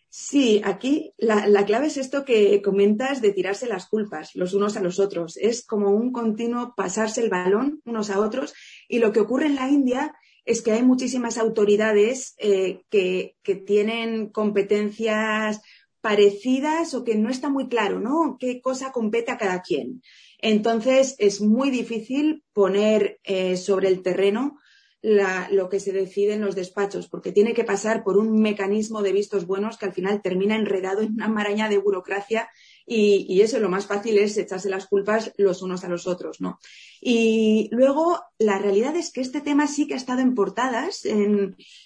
Sí, 0.09 0.63
aquí 0.65 1.13
la, 1.19 1.47
la, 1.47 1.67
clave 1.67 1.89
es 1.89 1.99
esto 1.99 2.25
que 2.25 2.63
comentas 2.63 3.21
de 3.21 3.33
tirarse 3.33 3.67
las 3.67 3.87
culpas 3.87 4.35
los 4.35 4.55
unos 4.55 4.79
a 4.79 4.81
los 4.81 4.99
otros. 5.01 5.37
Es 5.37 5.67
como 5.67 5.91
un 5.91 6.13
continuo 6.13 6.73
pasarse 6.75 7.21
el 7.21 7.29
balón 7.29 7.83
unos 7.85 8.09
a 8.09 8.21
otros. 8.21 8.55
Y 8.89 9.01
lo 9.01 9.13
que 9.13 9.21
ocurre 9.21 9.49
en 9.49 9.57
la 9.57 9.69
India 9.69 10.15
es 10.45 10.63
que 10.63 10.73
hay 10.73 10.83
muchísimas 10.83 11.39
autoridades 11.39 12.35
eh, 12.39 12.83
que, 12.91 13.37
tienen 13.67 14.29
competencias 14.29 15.61
parecidas 16.01 16.95
o 16.95 17.05
que 17.05 17.15
no 17.15 17.31
está 17.31 17.49
muy 17.49 17.69
claro, 17.69 18.01
¿no? 18.01 18.37
¿Qué 18.39 18.61
cosa 18.61 18.93
compete 18.93 19.31
a 19.31 19.39
cada 19.39 19.63
quien? 19.63 20.03
Entonces, 20.39 21.17
es 21.19 21.41
muy 21.41 21.71
difícil 21.71 22.45
poner 22.53 23.21
eh, 23.25 23.57
sobre 23.57 23.89
el 23.89 24.03
terreno 24.03 24.59
lo 25.03 25.69
que 25.71 25.81
se 25.81 25.93
decide 25.93 26.35
en 26.35 26.43
los 26.43 26.55
despachos, 26.55 27.09
porque 27.09 27.33
tiene 27.33 27.55
que 27.55 27.65
pasar 27.65 28.05
por 28.05 28.19
un 28.19 28.41
mecanismo 28.41 29.03
de 29.03 29.13
vistos 29.13 29.47
buenos 29.47 29.79
que 29.79 29.87
al 29.87 29.95
final 29.95 30.21
termina 30.21 30.57
enredado 30.57 31.01
en 31.01 31.15
una 31.15 31.29
maraña 31.29 31.69
de 31.69 31.79
burocracia 31.79 32.51
y, 32.93 33.41
eso 33.41 33.61
lo 33.61 33.69
más 33.69 33.87
fácil 33.87 34.19
es 34.19 34.37
echarse 34.37 34.69
las 34.69 34.89
culpas 34.89 35.33
los 35.37 35.63
unos 35.63 35.85
a 35.85 35.89
los 35.89 36.09
otros, 36.09 36.41
¿no? 36.41 36.59
Y 37.01 37.69
luego, 37.71 38.21
la 38.39 38.59
realidad 38.59 38.97
es 38.97 39.13
que 39.13 39.21
este 39.21 39.41
tema 39.41 39.69
sí 39.69 39.87
que 39.87 39.95
ha 39.95 39.97
estado 39.97 40.23
en 40.23 40.35
portadas. 40.35 41.07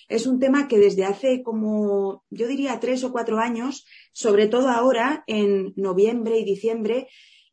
es 0.08 0.26
un 0.26 0.40
tema 0.40 0.66
que 0.66 0.78
desde 0.78 1.04
hace 1.04 1.42
como, 1.42 2.24
yo 2.30 2.46
diría, 2.46 2.80
tres 2.80 3.04
o 3.04 3.12
cuatro 3.12 3.38
años, 3.38 3.86
sobre 4.12 4.46
todo 4.46 4.70
ahora, 4.70 5.24
en 5.26 5.74
noviembre 5.76 6.38
y 6.38 6.44
diciembre, 6.44 7.08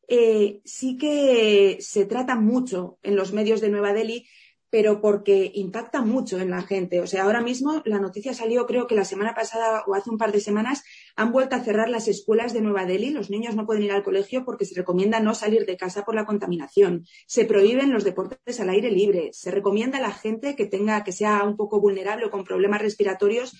eh, 0.07 0.62
sí 0.63 0.98
que 0.98 1.77
se 1.81 2.06
trata 2.06 2.36
mucho 2.36 3.00
en 3.03 3.18
los 3.18 3.33
medios 3.33 3.59
de 3.59 3.69
Nueva 3.69 3.92
Delhi 3.92 4.27
pero 4.71 5.01
porque 5.01 5.51
impacta 5.53 6.01
mucho 6.01 6.39
en 6.39 6.50
la 6.50 6.63
gente. 6.63 7.01
O 7.01 7.06
sea, 7.06 7.23
ahora 7.23 7.41
mismo 7.41 7.81
la 7.86 8.00
noticia 8.00 8.34
salió, 8.34 8.65
creo 8.65 8.88
que 8.88 8.95
la 8.95 9.03
semana 9.03 9.36
pasada 9.36 9.84
o 9.86 9.93
hace 9.93 10.10
un 10.10 10.17
par 10.17 10.31
de 10.31 10.39
semanas, 10.39 10.84
han 11.17 11.34
vuelto 11.34 11.57
a 11.57 11.60
cerrar 11.60 11.89
las 11.89 12.07
escuelas 12.07 12.53
de 12.53 12.62
Nueva 12.62 12.86
Delhi. 12.86 13.10
Los 13.10 13.29
niños 13.29 13.55
no 13.55 13.65
pueden 13.65 13.84
ir 13.84 13.91
al 13.91 14.01
colegio 14.01 14.45
porque 14.45 14.65
se 14.65 14.74
recomienda 14.74 15.19
no 15.19 15.36
salir 15.36 15.65
de 15.65 15.75
casa 15.75 16.03
por 16.03 16.15
la 16.15 16.25
contaminación. 16.25 17.05
Se 17.27 17.43
prohíben 17.43 17.91
los 17.91 18.05
deportes 18.05 18.62
al 18.62 18.69
aire 18.69 18.89
libre. 18.89 19.29
Se 19.34 19.51
recomienda 19.51 19.98
a 19.98 20.01
la 20.01 20.12
gente 20.12 20.55
que 20.55 20.65
tenga, 20.65 21.03
que 21.03 21.12
sea 21.12 21.43
un 21.43 21.57
poco 21.57 21.81
vulnerable 21.81 22.25
o 22.25 22.31
con 22.31 22.45
problemas 22.45 22.81
respiratorios, 22.81 23.53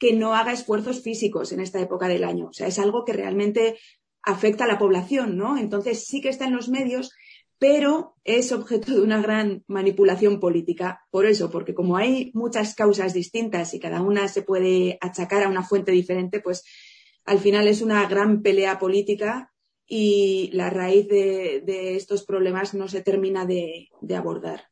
que 0.00 0.14
no 0.14 0.34
haga 0.34 0.52
esfuerzos 0.52 1.00
físicos 1.00 1.52
en 1.52 1.60
esta 1.60 1.80
época 1.80 2.08
del 2.08 2.24
año. 2.24 2.48
O 2.48 2.52
sea, 2.52 2.66
es 2.66 2.80
algo 2.80 3.04
que 3.04 3.12
realmente 3.12 3.78
afecta 4.26 4.64
a 4.64 4.68
la 4.68 4.78
población, 4.78 5.36
¿no? 5.36 5.56
Entonces 5.56 6.04
sí 6.04 6.20
que 6.20 6.28
está 6.28 6.44
en 6.44 6.56
los 6.56 6.68
medios, 6.68 7.12
pero 7.58 8.16
es 8.24 8.52
objeto 8.52 8.92
de 8.92 9.00
una 9.00 9.20
gran 9.20 9.64
manipulación 9.66 10.40
política. 10.40 11.06
Por 11.10 11.26
eso, 11.26 11.50
porque 11.50 11.74
como 11.74 11.96
hay 11.96 12.30
muchas 12.34 12.74
causas 12.74 13.14
distintas 13.14 13.72
y 13.72 13.80
cada 13.80 14.02
una 14.02 14.28
se 14.28 14.42
puede 14.42 14.98
achacar 15.00 15.42
a 15.42 15.48
una 15.48 15.62
fuente 15.62 15.92
diferente, 15.92 16.40
pues 16.40 16.64
al 17.24 17.38
final 17.38 17.66
es 17.66 17.80
una 17.80 18.06
gran 18.06 18.42
pelea 18.42 18.78
política 18.78 19.52
y 19.86 20.50
la 20.52 20.68
raíz 20.68 21.08
de, 21.08 21.96
estos 21.96 22.24
problemas 22.24 22.74
no 22.74 22.88
se 22.88 23.02
termina 23.02 23.46
de, 23.46 23.88
abordar. 24.14 24.68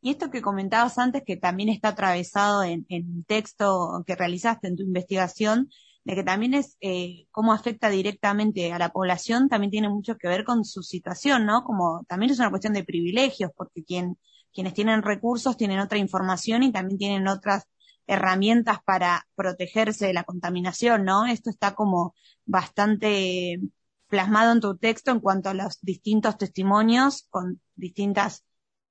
Y 0.00 0.10
esto 0.10 0.30
que 0.30 0.42
comentabas 0.42 0.98
antes, 0.98 1.22
que 1.24 1.36
también 1.36 1.68
está 1.68 1.88
atravesado 1.88 2.62
en, 2.62 2.86
en 2.88 3.24
texto 3.24 4.04
que 4.06 4.14
realizaste 4.14 4.68
en 4.68 4.76
tu 4.76 4.82
investigación, 4.82 5.70
de 6.06 6.14
que 6.14 6.22
también 6.22 6.54
es 6.54 6.76
eh, 6.80 7.26
cómo 7.32 7.52
afecta 7.52 7.90
directamente 7.90 8.72
a 8.72 8.78
la 8.78 8.90
población, 8.90 9.48
también 9.48 9.72
tiene 9.72 9.88
mucho 9.88 10.16
que 10.16 10.28
ver 10.28 10.44
con 10.44 10.64
su 10.64 10.84
situación, 10.84 11.46
¿no? 11.46 11.64
Como 11.64 12.04
también 12.08 12.30
es 12.30 12.38
una 12.38 12.50
cuestión 12.50 12.74
de 12.74 12.84
privilegios, 12.84 13.50
porque 13.56 13.82
quien, 13.82 14.16
quienes 14.54 14.72
tienen 14.72 15.02
recursos 15.02 15.56
tienen 15.56 15.80
otra 15.80 15.98
información 15.98 16.62
y 16.62 16.70
también 16.70 16.98
tienen 16.98 17.26
otras 17.26 17.64
herramientas 18.06 18.78
para 18.84 19.26
protegerse 19.34 20.06
de 20.06 20.14
la 20.14 20.22
contaminación, 20.22 21.04
¿no? 21.04 21.26
Esto 21.26 21.50
está 21.50 21.74
como 21.74 22.14
bastante 22.44 23.58
plasmado 24.06 24.52
en 24.52 24.60
tu 24.60 24.76
texto 24.76 25.10
en 25.10 25.18
cuanto 25.18 25.48
a 25.50 25.54
los 25.54 25.80
distintos 25.80 26.38
testimonios 26.38 27.26
con 27.30 27.60
distintas 27.74 28.44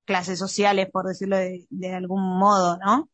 clases 0.04 0.38
sociales, 0.38 0.90
por 0.92 1.06
decirlo 1.08 1.38
de, 1.38 1.66
de 1.70 1.94
algún 1.96 2.22
modo, 2.38 2.78
¿no? 2.86 3.10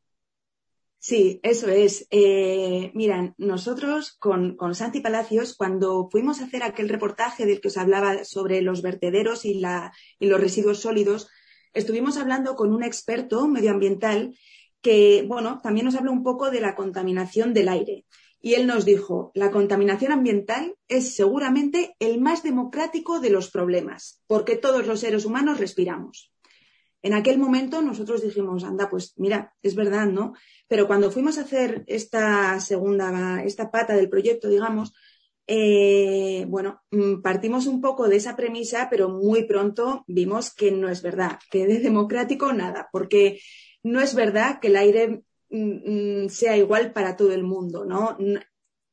Sí, 1.04 1.40
eso 1.42 1.68
es. 1.68 2.06
Eh, 2.12 2.92
miran, 2.94 3.34
nosotros 3.40 4.16
con, 4.20 4.56
con, 4.56 4.76
Santi 4.76 5.00
Palacios, 5.00 5.56
cuando 5.56 6.08
fuimos 6.12 6.40
a 6.40 6.44
hacer 6.46 6.62
aquel 6.62 6.90
reportaje 6.90 7.48
del 7.48 7.60
que 7.60 7.70
os 7.70 7.78
hablaba 7.78 8.24
sobre 8.24 8.62
los 8.62 8.84
vertederos 8.84 9.44
y, 9.44 9.56
la, 9.56 9.92
y 10.20 10.28
los 10.28 10.40
residuos 10.40 10.80
sólidos, 10.82 11.28
estuvimos 11.74 12.18
hablando 12.18 12.56
con 12.56 12.72
un 12.72 12.84
experto 12.84 13.48
medioambiental 13.48 14.38
que, 14.82 15.26
bueno, 15.28 15.60
también 15.64 15.88
nos 15.88 15.96
habla 15.96 16.12
un 16.12 16.22
poco 16.22 16.52
de 16.52 16.62
la 16.62 16.76
contaminación 16.76 17.56
del 17.56 17.70
aire. 17.70 18.06
Y 18.40 18.54
él 18.54 18.68
nos 18.68 18.86
dijo, 18.86 19.32
la 19.34 19.50
contaminación 19.50 20.12
ambiental 20.12 20.76
es 20.88 21.16
seguramente 21.16 21.96
el 21.98 22.22
más 22.22 22.44
democrático 22.44 23.20
de 23.20 23.32
los 23.32 23.50
problemas, 23.50 24.22
porque 24.28 24.56
todos 24.56 24.86
los 24.86 25.00
seres 25.00 25.26
humanos 25.26 25.58
respiramos. 25.60 26.31
En 27.04 27.14
aquel 27.14 27.40
momento 27.40 27.82
nosotros 27.82 28.22
dijimos, 28.22 28.64
anda, 28.64 28.90
pues 28.90 29.14
mira, 29.18 29.54
es 29.64 29.76
verdad, 29.76 30.08
¿no? 30.08 30.34
Pero 30.68 30.88
cuando 30.88 31.12
fuimos 31.12 31.38
a 31.38 31.42
hacer 31.42 31.84
esta 31.88 32.60
segunda, 32.60 33.44
esta 33.44 33.72
pata 33.72 33.96
del 33.96 34.10
proyecto, 34.10 34.50
digamos, 34.50 34.94
eh, 35.48 36.46
bueno, 36.48 36.82
mm, 36.92 37.22
partimos 37.22 37.66
un 37.66 37.82
poco 37.82 38.08
de 38.08 38.18
esa 38.18 38.36
premisa, 38.36 38.88
pero 38.90 39.10
muy 39.10 39.44
pronto 39.46 40.06
vimos 40.08 40.54
que 40.54 40.72
no 40.72 40.90
es 40.90 41.02
verdad, 41.02 41.40
que 41.50 41.66
de 41.66 41.80
democrático 41.80 42.54
nada, 42.54 42.88
porque 42.92 43.42
no 43.84 44.00
es 44.00 44.14
verdad 44.14 44.60
que 44.62 44.68
el 44.68 44.76
aire 44.76 45.24
mm, 45.50 46.24
mm, 46.26 46.30
sea 46.30 46.56
igual 46.56 46.94
para 46.94 47.18
todo 47.18 47.34
el 47.34 47.44
mundo, 47.44 47.84
¿no? 47.84 48.18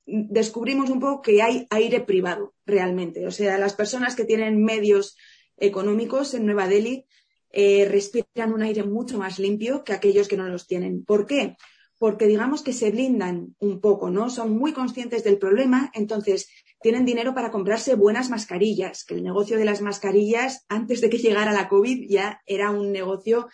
Descubrimos 0.06 0.88
un 0.88 1.00
poco 1.00 1.20
que 1.22 1.42
hay 1.42 1.66
aire 1.70 2.00
privado 2.00 2.54
realmente, 2.64 3.26
o 3.26 3.30
sea, 3.30 3.58
las 3.58 3.74
personas 3.74 4.16
que 4.16 4.24
tienen 4.24 4.64
medios 4.64 5.16
económicos 5.58 6.32
en 6.34 6.46
Nueva 6.46 6.66
Delhi 6.66 7.06
eh, 7.50 7.86
respiran 7.90 8.52
un 8.52 8.62
aire 8.62 8.84
mucho 8.84 9.18
más 9.18 9.38
limpio 9.38 9.84
que 9.84 9.92
aquellos 9.92 10.28
que 10.28 10.36
no 10.36 10.48
los 10.48 10.66
tienen. 10.66 11.04
¿Por 11.04 11.26
qué? 11.26 11.56
Porque 11.98 12.26
digamos 12.26 12.62
que 12.62 12.72
se 12.72 12.90
blindan 12.90 13.56
un 13.58 13.80
poco, 13.80 14.10
¿no? 14.10 14.30
Son 14.30 14.56
muy 14.56 14.72
conscientes 14.72 15.24
del 15.24 15.38
problema, 15.38 15.90
entonces 15.94 16.48
tienen 16.80 17.04
dinero 17.04 17.34
para 17.34 17.50
comprarse 17.50 17.96
buenas 17.96 18.30
mascarillas, 18.30 19.04
que 19.04 19.14
el 19.14 19.24
negocio 19.24 19.58
de 19.58 19.64
las 19.64 19.82
mascarillas 19.82 20.64
antes 20.68 21.00
de 21.00 21.10
que 21.10 21.18
llegara 21.18 21.52
la 21.52 21.68
COVID 21.68 22.06
ya 22.08 22.40
era 22.46 22.70
un 22.70 22.92
negocio 22.92 23.48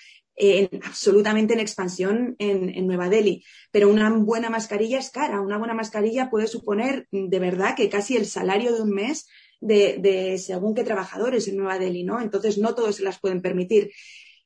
absolutamente 0.82 1.54
en 1.54 1.60
expansión 1.60 2.36
en, 2.38 2.86
Nueva 2.86 3.08
Delhi. 3.08 3.44
Pero 3.70 3.88
una 3.88 4.10
buena 4.10 4.50
mascarilla 4.50 4.98
es 4.98 5.10
cara. 5.10 5.40
Una 5.40 5.58
buena 5.58 5.74
mascarilla 5.74 6.30
puede 6.30 6.46
suponer 6.46 7.06
de 7.10 7.38
verdad 7.38 7.76
que 7.76 7.88
casi 7.88 8.16
el 8.16 8.26
salario 8.26 8.74
de 8.74 8.82
un 8.82 8.90
mes 8.90 9.28
de, 9.64 10.37
según 10.38 10.75
qué 10.75 10.85
trabajadores 10.85 11.49
en 11.49 11.56
Nueva 11.56 11.78
Delhi, 11.78 12.04
¿no? 12.04 12.21
Entonces 12.21 12.59
no 12.59 12.75
todos 12.75 12.97
se 12.97 13.02
las 13.02 13.18
pueden 13.18 13.42
permitir. 13.42 13.90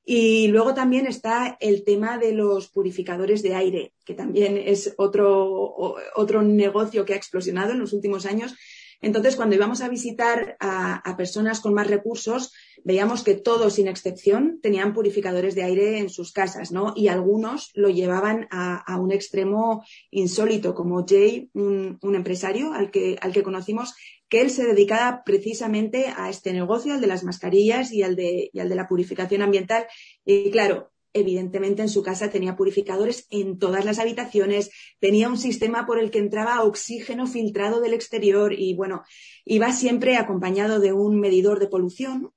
Y 0.04 0.48
luego 0.48 0.72
también 0.72 1.06
está 1.06 1.58
el 1.60 1.84
tema 1.84 2.16
de 2.16 2.32
los 2.32 2.68
purificadores 2.68 3.42
de 3.42 3.54
aire, 3.54 3.92
que 4.04 4.14
también 4.14 4.56
es 4.56 4.94
otro, 4.96 5.96
otro 6.14 6.42
negocio 6.42 7.04
que 7.04 7.12
ha 7.12 7.16
explosionado 7.16 7.72
en 7.72 7.80
los 7.80 7.92
últimos 7.92 8.24
años 8.24 8.54
entonces, 9.00 9.36
cuando 9.36 9.54
íbamos 9.54 9.80
a 9.80 9.88
visitar 9.88 10.56
a, 10.58 11.16
personas 11.16 11.60
con 11.60 11.72
más 11.72 11.86
recursos, 11.86 12.52
veíamos 12.84 13.22
que 13.22 13.34
todos, 13.34 13.74
sin 13.74 13.86
excepción, 13.86 14.58
tenían 14.60 14.92
purificadores 14.92 15.54
de 15.54 15.62
aire 15.62 15.98
en 15.98 16.10
sus 16.10 16.32
casas, 16.32 16.72
¿no? 16.72 16.94
Y 16.96 17.06
algunos 17.08 17.70
lo 17.74 17.90
llevaban 17.90 18.48
a, 18.50 18.98
un 18.98 19.12
extremo 19.12 19.84
insólito, 20.10 20.74
como 20.74 21.06
Jay, 21.06 21.48
un, 21.54 21.98
empresario 22.02 22.72
al 22.72 22.90
que, 22.90 23.16
al 23.20 23.32
que 23.32 23.44
conocimos, 23.44 23.94
que 24.28 24.40
él 24.40 24.50
se 24.50 24.66
dedicaba 24.66 25.22
precisamente 25.24 26.06
a 26.16 26.28
este 26.30 26.52
negocio, 26.52 26.94
al 26.94 27.00
de 27.00 27.06
las 27.06 27.24
mascarillas 27.24 27.92
y 27.92 28.02
al 28.02 28.16
de, 28.16 28.50
y 28.52 28.58
al 28.60 28.68
de 28.68 28.74
la 28.74 28.88
purificación 28.88 29.42
ambiental. 29.42 29.86
Y 30.24 30.50
claro, 30.50 30.90
evidentemente 31.12 31.82
en 31.82 31.88
su 31.88 32.02
casa 32.02 32.30
tenía 32.30 32.56
purificadores 32.56 33.26
en 33.30 33.58
todas 33.58 33.84
las 33.84 33.98
habitaciones, 33.98 34.70
tenía 35.00 35.28
un 35.28 35.38
sistema 35.38 35.86
por 35.86 35.98
el 35.98 36.10
que 36.10 36.18
entraba 36.18 36.62
oxígeno 36.62 37.26
filtrado 37.26 37.80
del 37.80 37.94
exterior 37.94 38.52
y 38.52 38.74
bueno, 38.74 39.02
iba 39.44 39.72
siempre 39.72 40.16
acompañado 40.16 40.80
de 40.80 40.92
un 40.92 41.18
medidor 41.18 41.58
de 41.58 41.68
polución 41.68 42.32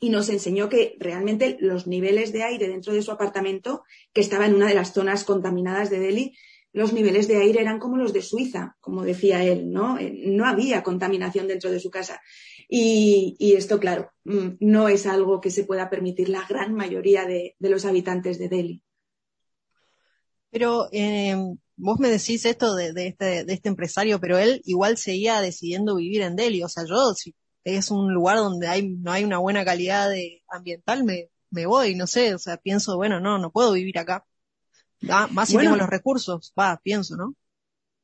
y 0.00 0.10
nos 0.10 0.28
enseñó 0.28 0.68
que 0.68 0.96
realmente 0.98 1.56
los 1.58 1.86
niveles 1.86 2.32
de 2.32 2.42
aire 2.42 2.68
dentro 2.68 2.92
de 2.92 3.02
su 3.02 3.10
apartamento, 3.10 3.82
que 4.12 4.20
estaba 4.20 4.46
en 4.46 4.54
una 4.54 4.68
de 4.68 4.74
las 4.74 4.92
zonas 4.92 5.24
contaminadas 5.24 5.88
de 5.88 6.00
Delhi, 6.00 6.36
los 6.76 6.92
niveles 6.92 7.26
de 7.26 7.38
aire 7.38 7.62
eran 7.62 7.78
como 7.78 7.96
los 7.96 8.12
de 8.12 8.20
Suiza, 8.20 8.76
como 8.82 9.02
decía 9.02 9.42
él, 9.42 9.72
¿no? 9.72 9.98
Eh, 9.98 10.12
no 10.26 10.44
había 10.44 10.82
contaminación 10.82 11.48
dentro 11.48 11.70
de 11.70 11.80
su 11.80 11.88
casa. 11.90 12.20
Y, 12.68 13.54
esto, 13.56 13.80
claro, 13.80 14.10
mm, 14.24 14.58
no 14.60 14.86
es 14.90 15.06
algo 15.06 15.40
que 15.40 15.50
se 15.50 15.64
pueda 15.64 15.88
permitir 15.88 16.28
la 16.28 16.46
gran 16.46 16.74
mayoría 16.74 17.24
de, 17.24 17.56
los 17.60 17.86
habitantes 17.86 18.38
de 18.38 18.50
Delhi. 18.50 18.82
Pero 20.50 20.88
eh, 20.92 21.34
vos 21.76 21.98
me 21.98 22.10
decís 22.10 22.44
esto 22.44 22.74
de, 22.74 22.92
este, 23.06 23.44
de 23.44 23.54
este 23.54 23.70
empresario, 23.70 24.20
pero 24.20 24.36
él 24.36 24.60
igual 24.66 24.98
seguía 24.98 25.40
decidiendo 25.40 25.96
vivir 25.96 26.20
en 26.20 26.36
Delhi. 26.36 26.62
O 26.62 26.68
sea, 26.68 26.84
yo, 26.84 27.14
si 27.14 27.34
es 27.64 27.90
un 27.90 28.12
lugar 28.12 28.36
donde 28.36 28.68
hay, 28.68 28.86
no 28.86 29.12
hay 29.12 29.24
una 29.24 29.38
buena 29.38 29.64
calidad 29.64 30.10
de 30.10 30.42
ambiental, 30.50 31.04
me, 31.04 31.30
me 31.48 31.64
voy, 31.64 31.94
no 31.94 32.06
sé, 32.06 32.34
o 32.34 32.38
sea, 32.38 32.58
pienso, 32.58 32.96
bueno, 32.98 33.18
no, 33.18 33.38
no 33.38 33.50
puedo 33.50 33.72
vivir 33.72 33.98
acá. 33.98 34.26
Ah, 35.08 35.28
más 35.30 35.48
si 35.48 35.56
tengo 35.56 35.76
los 35.76 35.88
recursos, 35.88 36.52
va, 36.58 36.80
pienso, 36.82 37.16
¿no? 37.16 37.34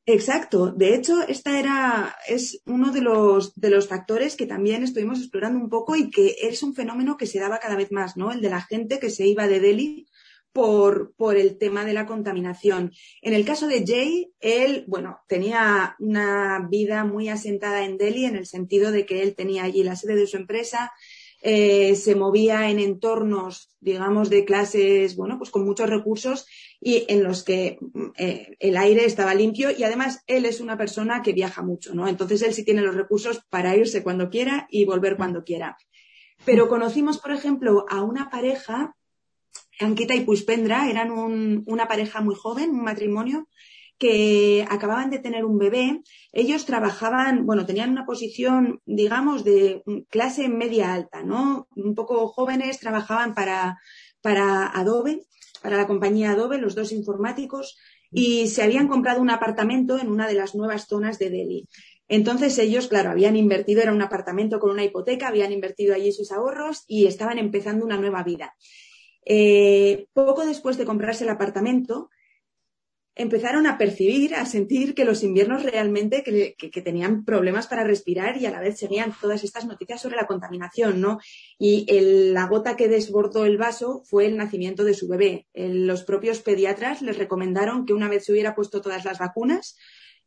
Exacto. 0.04 0.72
De 0.72 0.94
hecho, 0.94 1.22
esta 1.28 1.58
era, 1.58 2.16
es 2.26 2.60
uno 2.66 2.90
de 2.90 3.00
los, 3.00 3.54
de 3.54 3.70
los 3.70 3.86
factores 3.86 4.34
que 4.34 4.46
también 4.46 4.82
estuvimos 4.82 5.20
explorando 5.20 5.60
un 5.60 5.70
poco 5.70 5.94
y 5.94 6.10
que 6.10 6.36
es 6.42 6.62
un 6.62 6.74
fenómeno 6.74 7.16
que 7.16 7.26
se 7.26 7.38
daba 7.38 7.60
cada 7.60 7.76
vez 7.76 7.92
más, 7.92 8.16
¿no? 8.16 8.32
El 8.32 8.40
de 8.40 8.50
la 8.50 8.62
gente 8.62 8.98
que 8.98 9.10
se 9.10 9.26
iba 9.26 9.46
de 9.46 9.60
Delhi 9.60 10.08
por, 10.52 11.14
por 11.14 11.36
el 11.36 11.56
tema 11.56 11.84
de 11.84 11.92
la 11.92 12.06
contaminación. 12.06 12.92
En 13.22 13.32
el 13.32 13.44
caso 13.44 13.68
de 13.68 13.84
Jay, 13.86 14.32
él, 14.40 14.84
bueno, 14.88 15.20
tenía 15.28 15.94
una 16.00 16.66
vida 16.68 17.04
muy 17.04 17.28
asentada 17.28 17.84
en 17.84 17.96
Delhi 17.96 18.24
en 18.24 18.36
el 18.36 18.46
sentido 18.46 18.90
de 18.90 19.06
que 19.06 19.22
él 19.22 19.36
tenía 19.36 19.62
allí 19.62 19.84
la 19.84 19.96
sede 19.96 20.16
de 20.16 20.26
su 20.26 20.36
empresa, 20.36 20.92
eh, 21.44 21.96
se 21.96 22.14
movía 22.14 22.70
en 22.70 22.78
entornos, 22.78 23.74
digamos, 23.80 24.30
de 24.30 24.44
clases, 24.44 25.16
bueno, 25.16 25.38
pues 25.38 25.50
con 25.50 25.64
muchos 25.64 25.90
recursos 25.90 26.46
y 26.80 27.04
en 27.08 27.24
los 27.24 27.42
que 27.42 27.80
eh, 28.16 28.56
el 28.60 28.76
aire 28.76 29.04
estaba 29.04 29.34
limpio 29.34 29.70
y 29.76 29.82
además 29.82 30.22
él 30.28 30.46
es 30.46 30.60
una 30.60 30.78
persona 30.78 31.20
que 31.20 31.32
viaja 31.32 31.60
mucho, 31.62 31.94
¿no? 31.94 32.06
Entonces 32.06 32.42
él 32.42 32.54
sí 32.54 32.64
tiene 32.64 32.82
los 32.82 32.94
recursos 32.94 33.42
para 33.50 33.76
irse 33.76 34.04
cuando 34.04 34.30
quiera 34.30 34.68
y 34.70 34.84
volver 34.84 35.16
cuando 35.16 35.42
quiera. 35.42 35.76
Pero 36.44 36.68
conocimos, 36.68 37.18
por 37.18 37.32
ejemplo, 37.32 37.86
a 37.88 38.02
una 38.02 38.30
pareja, 38.30 38.94
Ankita 39.80 40.14
y 40.14 40.20
Puspendra, 40.20 40.88
eran 40.88 41.10
una 41.66 41.88
pareja 41.88 42.20
muy 42.20 42.36
joven, 42.36 42.70
un 42.70 42.84
matrimonio, 42.84 43.48
que 44.02 44.66
acababan 44.68 45.10
de 45.10 45.20
tener 45.20 45.44
un 45.44 45.58
bebé, 45.58 46.02
ellos 46.32 46.66
trabajaban, 46.66 47.46
bueno, 47.46 47.66
tenían 47.66 47.90
una 47.90 48.04
posición, 48.04 48.80
digamos, 48.84 49.44
de 49.44 49.84
clase 50.10 50.48
media 50.48 50.92
alta, 50.92 51.22
¿no? 51.22 51.68
Un 51.76 51.94
poco 51.94 52.26
jóvenes, 52.26 52.80
trabajaban 52.80 53.32
para, 53.32 53.78
para 54.20 54.66
Adobe, 54.66 55.22
para 55.62 55.76
la 55.76 55.86
compañía 55.86 56.32
Adobe, 56.32 56.58
los 56.58 56.74
dos 56.74 56.90
informáticos, 56.90 57.78
y 58.10 58.48
se 58.48 58.64
habían 58.64 58.88
comprado 58.88 59.22
un 59.22 59.30
apartamento 59.30 59.96
en 60.00 60.10
una 60.10 60.26
de 60.26 60.34
las 60.34 60.56
nuevas 60.56 60.88
zonas 60.88 61.20
de 61.20 61.30
Delhi. 61.30 61.68
Entonces 62.08 62.58
ellos, 62.58 62.88
claro, 62.88 63.10
habían 63.10 63.36
invertido, 63.36 63.82
era 63.82 63.92
un 63.92 64.02
apartamento 64.02 64.58
con 64.58 64.72
una 64.72 64.82
hipoteca, 64.82 65.28
habían 65.28 65.52
invertido 65.52 65.94
allí 65.94 66.10
sus 66.10 66.32
ahorros 66.32 66.82
y 66.88 67.06
estaban 67.06 67.38
empezando 67.38 67.84
una 67.84 67.98
nueva 67.98 68.24
vida. 68.24 68.56
Eh, 69.24 70.08
poco 70.12 70.44
después 70.44 70.76
de 70.76 70.86
comprarse 70.86 71.22
el 71.22 71.30
apartamento, 71.30 72.10
empezaron 73.14 73.66
a 73.66 73.76
percibir, 73.76 74.34
a 74.34 74.46
sentir 74.46 74.94
que 74.94 75.04
los 75.04 75.22
inviernos 75.22 75.62
realmente 75.62 76.22
que, 76.22 76.82
tenían 76.82 77.24
problemas 77.24 77.66
para 77.66 77.84
respirar 77.84 78.38
y 78.38 78.46
a 78.46 78.50
la 78.50 78.60
vez 78.60 78.78
seguían 78.78 79.14
todas 79.20 79.44
estas 79.44 79.66
noticias 79.66 80.00
sobre 80.00 80.16
la 80.16 80.26
contaminación, 80.26 81.00
¿no? 81.00 81.18
Y 81.58 81.86
la 82.32 82.46
gota 82.46 82.76
que 82.76 82.88
desbordó 82.88 83.44
el 83.44 83.58
vaso 83.58 84.02
fue 84.04 84.26
el 84.26 84.36
nacimiento 84.36 84.84
de 84.84 84.94
su 84.94 85.08
bebé. 85.08 85.46
los 85.54 86.04
propios 86.04 86.40
pediatras 86.40 87.02
les 87.02 87.18
recomendaron 87.18 87.84
que 87.86 87.92
una 87.92 88.08
vez 88.08 88.24
se 88.24 88.32
hubiera 88.32 88.54
puesto 88.54 88.80
todas 88.80 89.04
las 89.04 89.18
vacunas, 89.18 89.76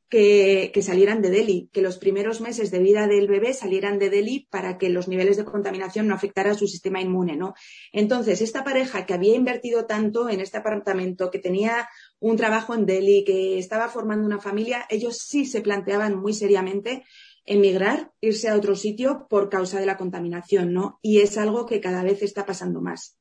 que, 0.10 0.82
salieran 0.82 1.22
de 1.22 1.30
Delhi, 1.30 1.70
que 1.74 1.82
los 1.82 1.98
primeros 1.98 2.40
meses 2.40 2.72
de 2.72 2.80
vida 2.80 3.08
del 3.08 3.28
bebé 3.28 3.54
salieran 3.54 4.00
de 4.00 4.10
Delhi 4.10 4.48
para 4.50 4.78
que 4.78 4.90
los 4.90 5.08
niveles 5.08 5.36
de 5.38 5.46
contaminación 5.46 6.08
no 6.08 6.16
afectaran 6.16 6.54
a 6.54 6.58
su 6.58 6.68
sistema 6.68 7.02
inmune, 7.02 7.36
¿no? 7.36 7.54
Entonces, 7.92 8.42
esta 8.42 8.64
pareja 8.64 9.06
que 9.06 9.14
había 9.14 9.36
invertido 9.36 9.86
tanto 9.86 10.30
en 10.30 10.42
este 10.42 10.58
apartamento, 10.58 11.32
que 11.32 11.40
tenía 11.40 11.90
un 12.26 12.38
trabajo 12.38 12.74
en 12.74 12.88
Delhi, 12.88 13.24
que 13.24 13.60
estaba 13.60 13.88
formando 13.88 14.26
una 14.26 14.40
familia, 14.40 14.88
ellos 14.90 15.20
sí 15.20 15.46
se 15.46 15.62
planteaban 15.62 16.16
muy 16.16 16.34
seriamente 16.34 17.06
emigrar, 17.46 18.12
irse 18.20 18.50
a 18.50 18.56
otro 18.56 18.76
sitio 18.76 19.28
por 19.30 19.48
causa 19.48 19.80
de 19.80 19.86
la 19.86 19.96
contaminación, 19.96 20.74
¿no? 20.74 20.98
Y 21.04 21.20
es 21.20 21.38
algo 21.38 21.68
que 21.68 21.80
cada 21.80 22.02
vez 22.02 22.24
está 22.24 22.44
pasando 22.44 22.82
más. 22.82 23.16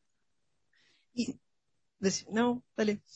no, 2.30 2.64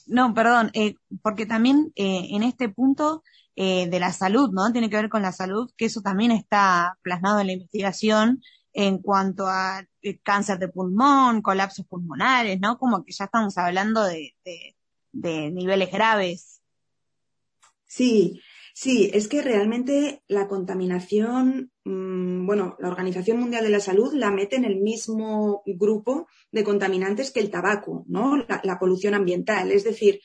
No, 0.07 0.35
perdón, 0.35 0.71
eh, 0.75 0.97
porque 1.23 1.47
también 1.47 1.90
eh, 1.97 2.26
en 2.33 2.42
este 2.42 2.68
punto 2.68 3.23
eh, 3.57 3.88
de 3.88 3.99
la 3.99 4.12
salud, 4.12 4.50
¿no? 4.52 4.71
Tiene 4.71 4.90
que 4.90 4.97
ver 4.97 5.09
con 5.09 5.23
la 5.23 5.33
salud, 5.33 5.71
que 5.75 5.87
eso 5.87 6.02
también 6.02 6.33
está 6.33 6.99
plasmado 7.00 7.40
en 7.40 7.47
la 7.47 7.54
investigación 7.54 8.42
en 8.75 8.99
cuanto 8.99 9.47
a 9.47 9.87
cáncer 10.23 10.59
de 10.59 10.68
pulmón, 10.68 11.40
colapsos 11.40 11.87
pulmonares, 11.87 12.61
¿no? 12.61 12.76
Como 12.76 13.07
que 13.07 13.12
ya 13.12 13.25
estamos 13.25 13.57
hablando 13.57 14.04
de, 14.04 14.35
niveles 15.12 15.91
graves. 15.91 16.61
Sí, 17.87 18.41
Sí, 18.81 19.11
es 19.12 19.27
que 19.27 19.43
realmente 19.43 20.23
la 20.29 20.47
contaminación, 20.47 21.73
mm, 21.83 22.47
bueno, 22.47 22.77
la 22.79 22.87
Organización 22.87 23.41
Mundial 23.41 23.65
de 23.65 23.71
la 23.71 23.81
Salud 23.81 24.15
la 24.15 24.31
mete 24.31 24.55
en 24.55 24.65
el 24.65 24.77
mismo 24.77 25.65
grupo 25.67 26.29
de 26.53 26.62
contaminantes 26.62 27.33
que 27.33 27.41
el 27.41 27.50
tabaco, 27.50 28.05
¿no? 28.07 28.37
La, 28.37 28.79
polución 28.79 29.15
ambiental. 29.15 29.73
Es 29.73 29.83
decir, 29.83 30.21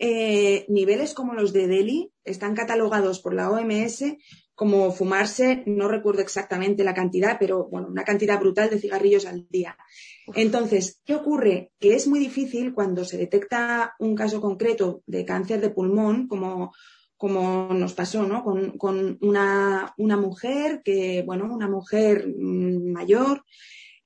eh, 0.00 0.66
niveles 0.68 1.14
como 1.14 1.34
los 1.34 1.52
de 1.52 1.68
Delhi 1.68 2.10
están 2.24 2.56
catalogados 2.56 3.20
por 3.20 3.34
la 3.34 3.48
OMS 3.52 4.16
como 4.56 4.90
fumarse, 4.90 5.62
no 5.66 5.86
recuerdo 5.86 6.22
exactamente 6.22 6.82
la 6.82 6.94
cantidad, 6.94 7.36
pero 7.38 7.68
bueno, 7.68 7.86
una 7.86 8.02
cantidad 8.02 8.40
brutal 8.40 8.68
de 8.68 8.80
cigarrillos 8.80 9.26
al 9.26 9.46
día. 9.48 9.76
Entonces, 10.34 11.00
¿qué 11.04 11.14
ocurre? 11.14 11.72
Que 11.80 11.94
es 11.94 12.06
muy 12.06 12.20
difícil 12.20 12.74
cuando 12.74 13.04
se 13.04 13.18
detecta 13.18 13.94
un 13.98 14.14
caso 14.14 14.40
concreto 14.40 15.02
de 15.06 15.24
cáncer 15.24 15.60
de 15.60 15.70
pulmón, 15.70 16.28
como 16.28 16.72
como 17.22 17.72
nos 17.72 17.94
pasó, 17.94 18.24
¿no? 18.24 18.42
Con, 18.42 19.16
una, 19.20 19.94
mujer 19.96 20.82
que, 20.84 21.22
bueno, 21.24 21.54
una 21.54 21.68
mujer 21.68 22.26
mm, 22.26 22.90
mayor 22.90 23.44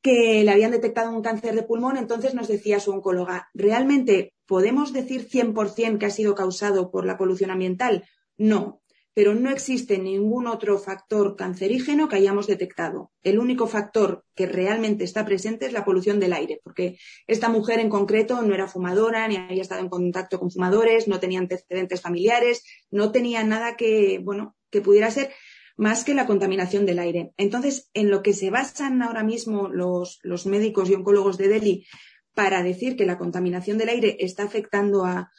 que 0.03 0.45
le 0.45 0.51
habían 0.51 0.73
detectado 0.73 1.11
un 1.11 1.23
cáncer 1.23 1.55
de 1.55 1.63
pulmón, 1.63 1.97
entonces 1.97 2.35
nos 2.35 2.47
decía 2.47 2.79
su 2.79 2.91
oncóloga, 2.91 3.49
¿realmente 3.55 4.35
podemos 4.45 4.93
decir 4.93 5.27
100% 5.31 5.97
que 5.97 6.05
ha 6.05 6.11
sido 6.11 6.35
causado 6.35 6.91
por 6.91 7.07
la 7.07 7.17
polución 7.17 7.51
ambiental? 7.51 8.05
No, 8.37 8.83
pero 9.17 9.35
no 9.35 9.51
existe 9.51 9.97
ningún 9.97 10.47
otro 10.47 10.79
factor 10.79 11.37
cancerígeno 11.37 12.07
que 12.07 12.17
hayamos 12.17 12.47
detectado. 12.47 13.13
El 13.23 13.39
único 13.39 13.67
factor 13.67 14.27
que 14.35 14.45
realmente 14.45 15.05
está 15.05 15.25
presente 15.25 15.65
es 15.65 15.73
la 15.73 15.87
polución 15.87 16.21
del 16.21 16.35
aire, 16.35 16.61
porque 16.63 16.99
esta 17.27 17.49
mujer 17.49 17.81
en 17.81 17.89
concreto 17.89 18.43
no 18.43 18.55
era 18.55 18.69
fumadora, 18.69 19.27
ni 19.27 19.39
había 19.39 19.63
estado 19.63 19.81
en 19.81 19.89
contacto 19.89 20.39
con 20.39 20.51
fumadores, 20.51 21.09
no 21.09 21.19
tenía 21.19 21.39
antecedentes 21.39 22.03
familiares, 22.03 22.63
no 22.91 23.11
tenía 23.11 23.43
nada 23.43 23.75
que, 23.75 24.21
bueno, 24.23 24.55
que 24.71 24.83
pudiera 24.83 25.11
ser 25.11 25.31
más 25.79 26.05
que 26.05 26.13
la 26.13 26.27
contaminación 26.27 26.85
del 26.85 26.99
aire. 26.99 27.33
Entonces, 27.39 27.89
en 27.95 28.11
lo 28.11 28.23
que 28.23 28.35
se 28.35 28.51
basan 28.51 29.01
ahora 29.01 29.25
mismo 29.25 29.69
los, 29.69 30.19
los 30.25 30.45
médicos 30.45 30.91
y 30.91 30.95
oncólogos 30.95 31.39
de 31.39 31.49
Delhi 31.49 31.87
para 32.35 32.63
decir 32.63 32.97
que 32.97 33.07
la 33.07 33.17
contaminación 33.17 33.79
del 33.79 33.89
aire 33.89 34.19
está 34.21 34.43
afectando 34.43 35.07
a, 35.07 35.31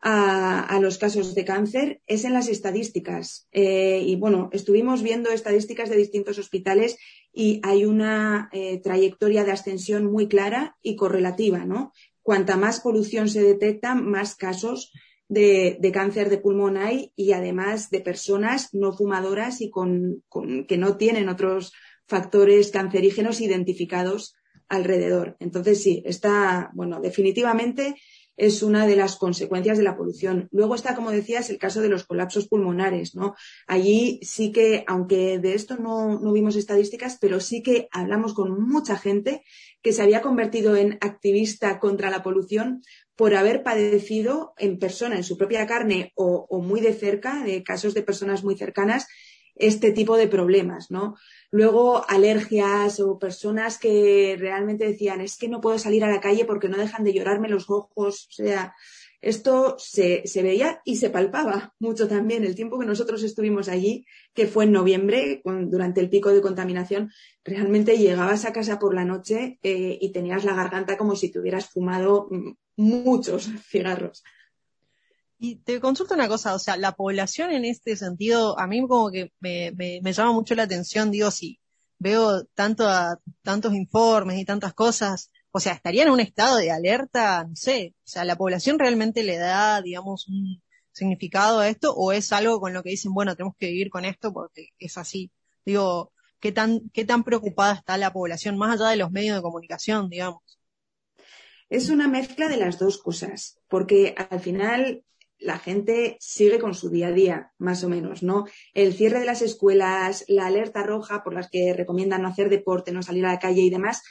a, 0.00 0.78
los 0.80 0.98
casos 0.98 1.34
de 1.34 1.44
cáncer 1.44 2.00
es 2.06 2.24
en 2.24 2.32
las 2.32 2.48
estadísticas. 2.48 3.48
Eh, 3.52 4.02
y 4.06 4.16
bueno, 4.16 4.48
estuvimos 4.52 5.02
viendo 5.02 5.30
estadísticas 5.30 5.90
de 5.90 5.96
distintos 5.96 6.38
hospitales 6.38 6.98
y 7.32 7.60
hay 7.64 7.84
una 7.84 8.48
eh, 8.52 8.80
trayectoria 8.80 9.44
de 9.44 9.52
ascensión 9.52 10.06
muy 10.06 10.28
clara 10.28 10.76
y 10.82 10.96
correlativa, 10.96 11.64
¿no? 11.64 11.92
Cuanta 12.22 12.56
más 12.56 12.80
polución 12.80 13.28
se 13.28 13.42
detecta, 13.42 13.94
más 13.94 14.34
casos 14.34 14.92
de, 15.28 15.90
cáncer 15.92 16.30
de 16.30 16.38
pulmón 16.38 16.76
hay 16.76 17.12
y 17.16 17.32
además 17.32 17.90
de 17.90 18.00
personas 18.00 18.72
no 18.72 18.92
fumadoras 18.92 19.60
y 19.60 19.70
con, 19.70 20.22
que 20.66 20.78
no 20.78 20.96
tienen 20.96 21.28
otros 21.28 21.72
factores 22.06 22.70
cancerígenos 22.70 23.40
identificados 23.40 24.34
alrededor. 24.68 25.36
Entonces, 25.40 25.82
sí, 25.82 26.02
está, 26.06 26.70
bueno, 26.74 27.00
definitivamente 27.00 27.94
es 28.38 28.62
una 28.62 28.86
de 28.86 28.96
las 28.96 29.16
consecuencias 29.16 29.76
de 29.76 29.84
la 29.84 29.96
polución. 29.96 30.48
Luego 30.52 30.76
está, 30.76 30.94
como 30.94 31.10
decías, 31.10 31.50
el 31.50 31.58
caso 31.58 31.82
de 31.82 31.88
los 31.88 32.04
colapsos 32.04 32.46
pulmonares, 32.48 33.16
¿no? 33.16 33.34
Allí 33.66 34.20
sí 34.22 34.52
que, 34.52 34.84
aunque 34.86 35.40
de 35.40 35.54
esto 35.54 35.76
no, 35.76 36.20
vimos 36.32 36.54
estadísticas, 36.54 37.18
pero 37.20 37.40
sí 37.40 37.62
que 37.62 37.88
hablamos 37.90 38.34
con 38.34 38.62
mucha 38.62 38.96
gente 38.96 39.42
que 39.82 39.92
se 39.92 40.02
había 40.02 40.22
convertido 40.22 40.76
en 40.76 40.98
activista 41.00 41.80
contra 41.80 42.10
la 42.10 42.22
polución 42.22 42.82
por 43.16 43.34
haber 43.34 43.64
padecido 43.64 44.54
en 44.56 44.78
persona, 44.78 45.16
en 45.16 45.24
su 45.24 45.36
propia 45.36 45.66
carne 45.66 46.12
o, 46.14 46.46
o 46.48 46.62
muy 46.62 46.80
de 46.80 46.94
cerca, 46.94 47.42
de 47.42 47.64
casos 47.64 47.92
de 47.92 48.02
personas 48.02 48.44
muy 48.44 48.56
cercanas, 48.56 49.08
este 49.58 49.92
tipo 49.92 50.16
de 50.16 50.28
problemas, 50.28 50.90
¿no? 50.90 51.16
Luego, 51.50 52.08
alergias 52.08 53.00
o 53.00 53.18
personas 53.18 53.78
que 53.78 54.36
realmente 54.38 54.86
decían, 54.86 55.20
es 55.20 55.36
que 55.36 55.48
no 55.48 55.60
puedo 55.60 55.78
salir 55.78 56.04
a 56.04 56.10
la 56.10 56.20
calle 56.20 56.44
porque 56.44 56.68
no 56.68 56.76
dejan 56.76 57.04
de 57.04 57.12
llorarme 57.12 57.48
los 57.48 57.68
ojos. 57.70 58.28
O 58.30 58.32
sea, 58.32 58.74
esto 59.20 59.76
se, 59.78 60.22
veía 60.36 60.80
y 60.84 60.96
se 60.96 61.10
palpaba 61.10 61.74
mucho 61.80 62.06
también. 62.06 62.44
El 62.44 62.54
tiempo 62.54 62.78
que 62.78 62.86
nosotros 62.86 63.22
estuvimos 63.24 63.68
allí, 63.68 64.06
que 64.32 64.46
fue 64.46 64.64
en 64.64 64.72
noviembre, 64.72 65.42
durante 65.44 66.00
el 66.00 66.08
pico 66.08 66.30
de 66.30 66.40
contaminación, 66.40 67.10
realmente 67.44 67.98
llegabas 67.98 68.44
a 68.44 68.52
casa 68.52 68.78
por 68.78 68.94
la 68.94 69.04
noche 69.04 69.58
eh, 69.62 69.98
y 70.00 70.12
tenías 70.12 70.44
la 70.44 70.54
garganta 70.54 70.96
como 70.96 71.16
si 71.16 71.30
te 71.30 71.40
hubieras 71.40 71.68
fumado 71.68 72.28
muchos 72.76 73.50
cigarros. 73.68 74.22
Y 75.38 75.56
te 75.56 75.80
consulto 75.80 76.14
una 76.14 76.28
cosa, 76.28 76.54
o 76.54 76.58
sea, 76.58 76.76
la 76.76 76.92
población 76.96 77.52
en 77.52 77.64
este 77.64 77.96
sentido, 77.96 78.58
a 78.58 78.66
mí 78.66 78.80
como 78.88 79.10
que 79.10 79.32
me, 79.38 79.72
llama 80.12 80.32
mucho 80.32 80.54
la 80.56 80.64
atención, 80.64 81.12
digo, 81.12 81.30
si 81.30 81.60
veo 81.98 82.44
tanto 82.54 82.88
a, 82.88 83.20
tantos 83.42 83.74
informes 83.74 84.38
y 84.38 84.44
tantas 84.44 84.74
cosas, 84.74 85.30
o 85.52 85.60
sea, 85.60 85.74
estaría 85.74 86.02
en 86.02 86.10
un 86.10 86.20
estado 86.20 86.56
de 86.56 86.72
alerta, 86.72 87.44
no 87.44 87.54
sé, 87.54 87.94
o 88.04 88.08
sea, 88.08 88.24
la 88.24 88.36
población 88.36 88.80
realmente 88.80 89.22
le 89.22 89.36
da, 89.36 89.80
digamos, 89.80 90.28
un 90.28 90.60
significado 90.90 91.60
a 91.60 91.68
esto 91.68 91.94
o 91.94 92.12
es 92.12 92.32
algo 92.32 92.60
con 92.60 92.72
lo 92.74 92.82
que 92.82 92.90
dicen, 92.90 93.14
bueno, 93.14 93.36
tenemos 93.36 93.56
que 93.56 93.68
vivir 93.68 93.90
con 93.90 94.04
esto 94.04 94.32
porque 94.32 94.70
es 94.78 94.98
así. 94.98 95.30
Digo, 95.64 96.12
¿qué 96.40 96.50
tan, 96.50 96.90
qué 96.92 97.04
tan 97.04 97.22
preocupada 97.22 97.74
está 97.74 97.96
la 97.96 98.12
población 98.12 98.58
más 98.58 98.72
allá 98.80 98.90
de 98.90 98.96
los 98.96 99.12
medios 99.12 99.36
de 99.36 99.42
comunicación, 99.42 100.08
digamos? 100.08 100.42
Es 101.70 101.90
una 101.90 102.08
mezcla 102.08 102.48
de 102.48 102.56
las 102.56 102.78
dos 102.78 102.98
cosas, 102.98 103.58
porque 103.68 104.14
al 104.16 104.40
final 104.40 105.04
la 105.38 105.58
gente 105.58 106.16
sigue 106.20 106.58
con 106.58 106.74
su 106.74 106.90
día 106.90 107.08
a 107.08 107.12
día, 107.12 107.52
más 107.58 107.84
o 107.84 107.88
menos, 107.88 108.22
¿no? 108.22 108.46
El 108.74 108.94
cierre 108.94 109.20
de 109.20 109.26
las 109.26 109.42
escuelas, 109.42 110.24
la 110.28 110.46
alerta 110.46 110.82
roja 110.82 111.22
por 111.22 111.34
las 111.34 111.48
que 111.48 111.72
recomiendan 111.74 112.22
no 112.22 112.28
hacer 112.28 112.48
deporte, 112.48 112.92
no 112.92 113.02
salir 113.02 113.24
a 113.26 113.32
la 113.32 113.38
calle 113.38 113.62
y 113.62 113.70
demás, 113.70 114.02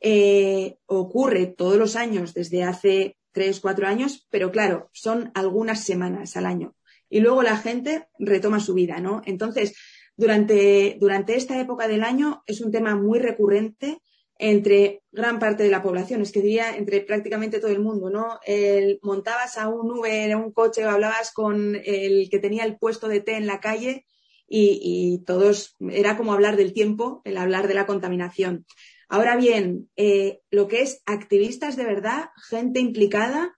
eh, 0.00 0.76
ocurre 0.86 1.46
todos 1.46 1.76
los 1.76 1.96
años 1.96 2.34
desde 2.34 2.62
hace 2.64 3.16
tres, 3.32 3.60
cuatro 3.60 3.86
años, 3.86 4.26
pero 4.30 4.50
claro, 4.50 4.88
son 4.92 5.30
algunas 5.34 5.84
semanas 5.84 6.36
al 6.36 6.46
año. 6.46 6.74
Y 7.08 7.20
luego 7.20 7.42
la 7.42 7.56
gente 7.56 8.08
retoma 8.18 8.60
su 8.60 8.74
vida, 8.74 8.98
¿no? 9.00 9.22
Entonces, 9.24 9.74
durante, 10.16 10.96
durante 10.98 11.36
esta 11.36 11.60
época 11.60 11.88
del 11.88 12.02
año 12.02 12.42
es 12.46 12.60
un 12.60 12.72
tema 12.72 12.96
muy 12.96 13.18
recurrente 13.18 14.00
entre 14.38 15.02
gran 15.12 15.38
parte 15.38 15.62
de 15.62 15.70
la 15.70 15.82
población, 15.82 16.20
es 16.20 16.30
que 16.30 16.42
diría 16.42 16.76
entre 16.76 17.00
prácticamente 17.00 17.58
todo 17.58 17.70
el 17.70 17.80
mundo, 17.80 18.10
¿no? 18.10 18.38
El, 18.44 18.98
montabas 19.02 19.56
a 19.56 19.68
un 19.68 19.90
Uber, 19.90 20.32
a 20.32 20.36
un 20.36 20.52
coche 20.52 20.84
o 20.84 20.90
hablabas 20.90 21.32
con 21.32 21.74
el 21.84 22.28
que 22.30 22.38
tenía 22.38 22.64
el 22.64 22.76
puesto 22.76 23.08
de 23.08 23.20
té 23.20 23.36
en 23.36 23.46
la 23.46 23.60
calle 23.60 24.06
y, 24.48 25.24
todos, 25.26 25.74
era 25.80 26.16
como 26.16 26.32
hablar 26.32 26.56
del 26.56 26.72
tiempo, 26.72 27.22
el 27.24 27.36
hablar 27.36 27.66
de 27.66 27.74
la 27.74 27.86
contaminación. 27.86 28.64
Ahora 29.08 29.36
bien, 29.36 29.88
eh, 29.96 30.40
lo 30.50 30.68
que 30.68 30.82
es 30.82 31.02
activistas 31.06 31.76
de 31.76 31.84
verdad, 31.84 32.30
gente 32.48 32.78
implicada, 32.78 33.56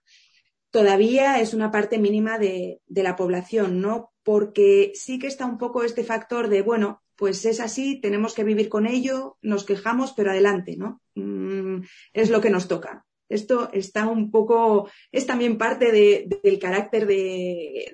todavía 0.71 1.39
es 1.41 1.53
una 1.53 1.71
parte 1.71 1.99
mínima 1.99 2.39
de, 2.39 2.81
de 2.87 3.03
la 3.03 3.15
población, 3.15 3.81
¿no? 3.81 4.11
Porque 4.23 4.91
sí 4.95 5.19
que 5.19 5.27
está 5.27 5.45
un 5.45 5.57
poco 5.57 5.83
este 5.83 6.03
factor 6.03 6.47
de, 6.49 6.61
bueno, 6.61 7.01
pues 7.19 7.43
es 7.45 7.59
así, 7.59 7.99
tenemos 7.99 8.33
que 8.33 8.45
vivir 8.45 8.69
con 8.69 8.87
ello, 8.87 9.37
nos 9.41 9.65
quejamos, 9.65 10.13
pero 10.13 10.31
adelante, 10.31 10.77
¿no? 10.77 11.01
Mm, 11.15 11.81
es 12.13 12.29
lo 12.29 12.39
que 12.39 12.49
nos 12.49 12.69
toca. 12.69 13.05
Esto 13.27 13.69
está 13.73 14.07
un 14.07 14.31
poco, 14.31 14.89
es 15.11 15.27
también 15.27 15.57
parte 15.57 15.91
del 15.91 16.59
carácter 16.59 17.05
de, 17.05 17.91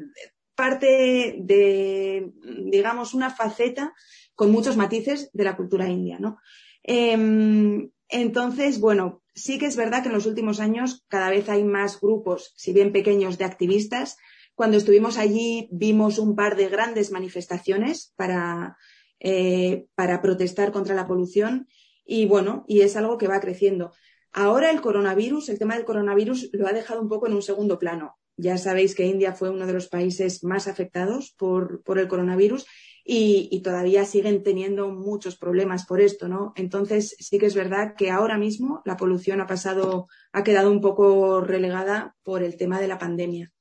parte 0.54 1.38
de, 1.40 2.32
digamos, 2.66 3.16
una 3.16 3.32
faceta 3.32 3.96
con 4.36 4.52
muchos 4.52 4.78
matices 4.78 5.32
de 5.34 5.44
la 5.44 5.58
cultura 5.58 5.90
india, 5.90 6.20
¿no? 6.20 6.38
Em, 6.84 7.90
entonces, 8.08 8.80
bueno, 8.80 9.24
sí 9.34 9.58
que 9.58 9.66
es 9.66 9.76
verdad 9.76 10.04
que 10.04 10.10
en 10.10 10.16
los 10.16 10.28
últimos 10.28 10.60
años 10.60 11.04
cada 11.08 11.32
vez 11.32 11.50
hay 11.50 11.64
más 11.64 12.00
grupos, 12.00 12.54
si 12.58 12.74
bien 12.74 12.92
pequeños, 12.92 13.40
de 13.40 13.46
activistas. 13.46 14.18
Cuando 14.54 14.78
estuvimos 14.78 15.18
allí 15.18 15.68
vimos 15.72 16.20
un 16.20 16.36
par 16.36 16.56
de 16.56 16.70
grandes 16.70 17.12
manifestaciones 17.12 18.14
para, 18.16 18.78
eh, 19.19 19.88
para 19.95 20.21
protestar 20.21 20.71
contra 20.71 20.95
la 20.95 21.08
polución 21.08 21.67
y 22.06 22.25
bueno, 22.25 22.65
y 22.67 22.82
es 22.82 22.95
algo 22.95 23.17
que 23.17 23.28
va 23.28 23.39
creciendo. 23.39 23.91
Ahora 24.32 24.69
el 24.69 24.82
coronavirus, 24.82 25.49
el 25.49 25.60
tema 25.60 25.75
del 25.75 25.86
coronavirus 25.86 26.49
lo 26.54 26.67
ha 26.67 26.73
dejado 26.73 27.01
un 27.01 27.10
poco 27.10 27.28
en 27.28 27.34
un 27.34 27.41
segundo 27.41 27.80
plano. 27.80 28.17
Ya 28.38 28.58
sabéis 28.58 28.95
que 28.95 29.06
India 29.06 29.34
fue 29.34 29.49
uno 29.49 29.65
de 29.65 29.73
los 29.73 29.88
países 29.88 30.43
más 30.43 30.67
afectados 30.67 31.34
por, 31.38 31.82
el 31.95 32.08
coronavirus 32.08 32.65
y, 33.06 33.62
todavía 33.63 34.04
siguen 34.04 34.43
teniendo 34.43 34.89
muchos 34.89 35.38
problemas 35.38 35.86
por 35.86 36.01
esto, 36.01 36.28
¿no? 36.28 36.51
Entonces 36.58 37.15
sí 37.19 37.39
que 37.39 37.45
es 37.45 37.56
verdad 37.56 37.95
que 37.97 38.12
ahora 38.12 38.38
mismo 38.38 38.82
la 38.84 38.97
polución 38.97 39.39
ha 39.39 39.47
pasado, 39.47 40.08
ha 40.34 40.43
quedado 40.43 40.69
un 40.69 40.82
poco 40.82 41.39
relegada 41.39 42.15
por 42.23 42.43
el 42.43 42.58
tema 42.58 42.82
de 42.82 42.89
la 42.89 42.99
pandemia. 42.99 43.55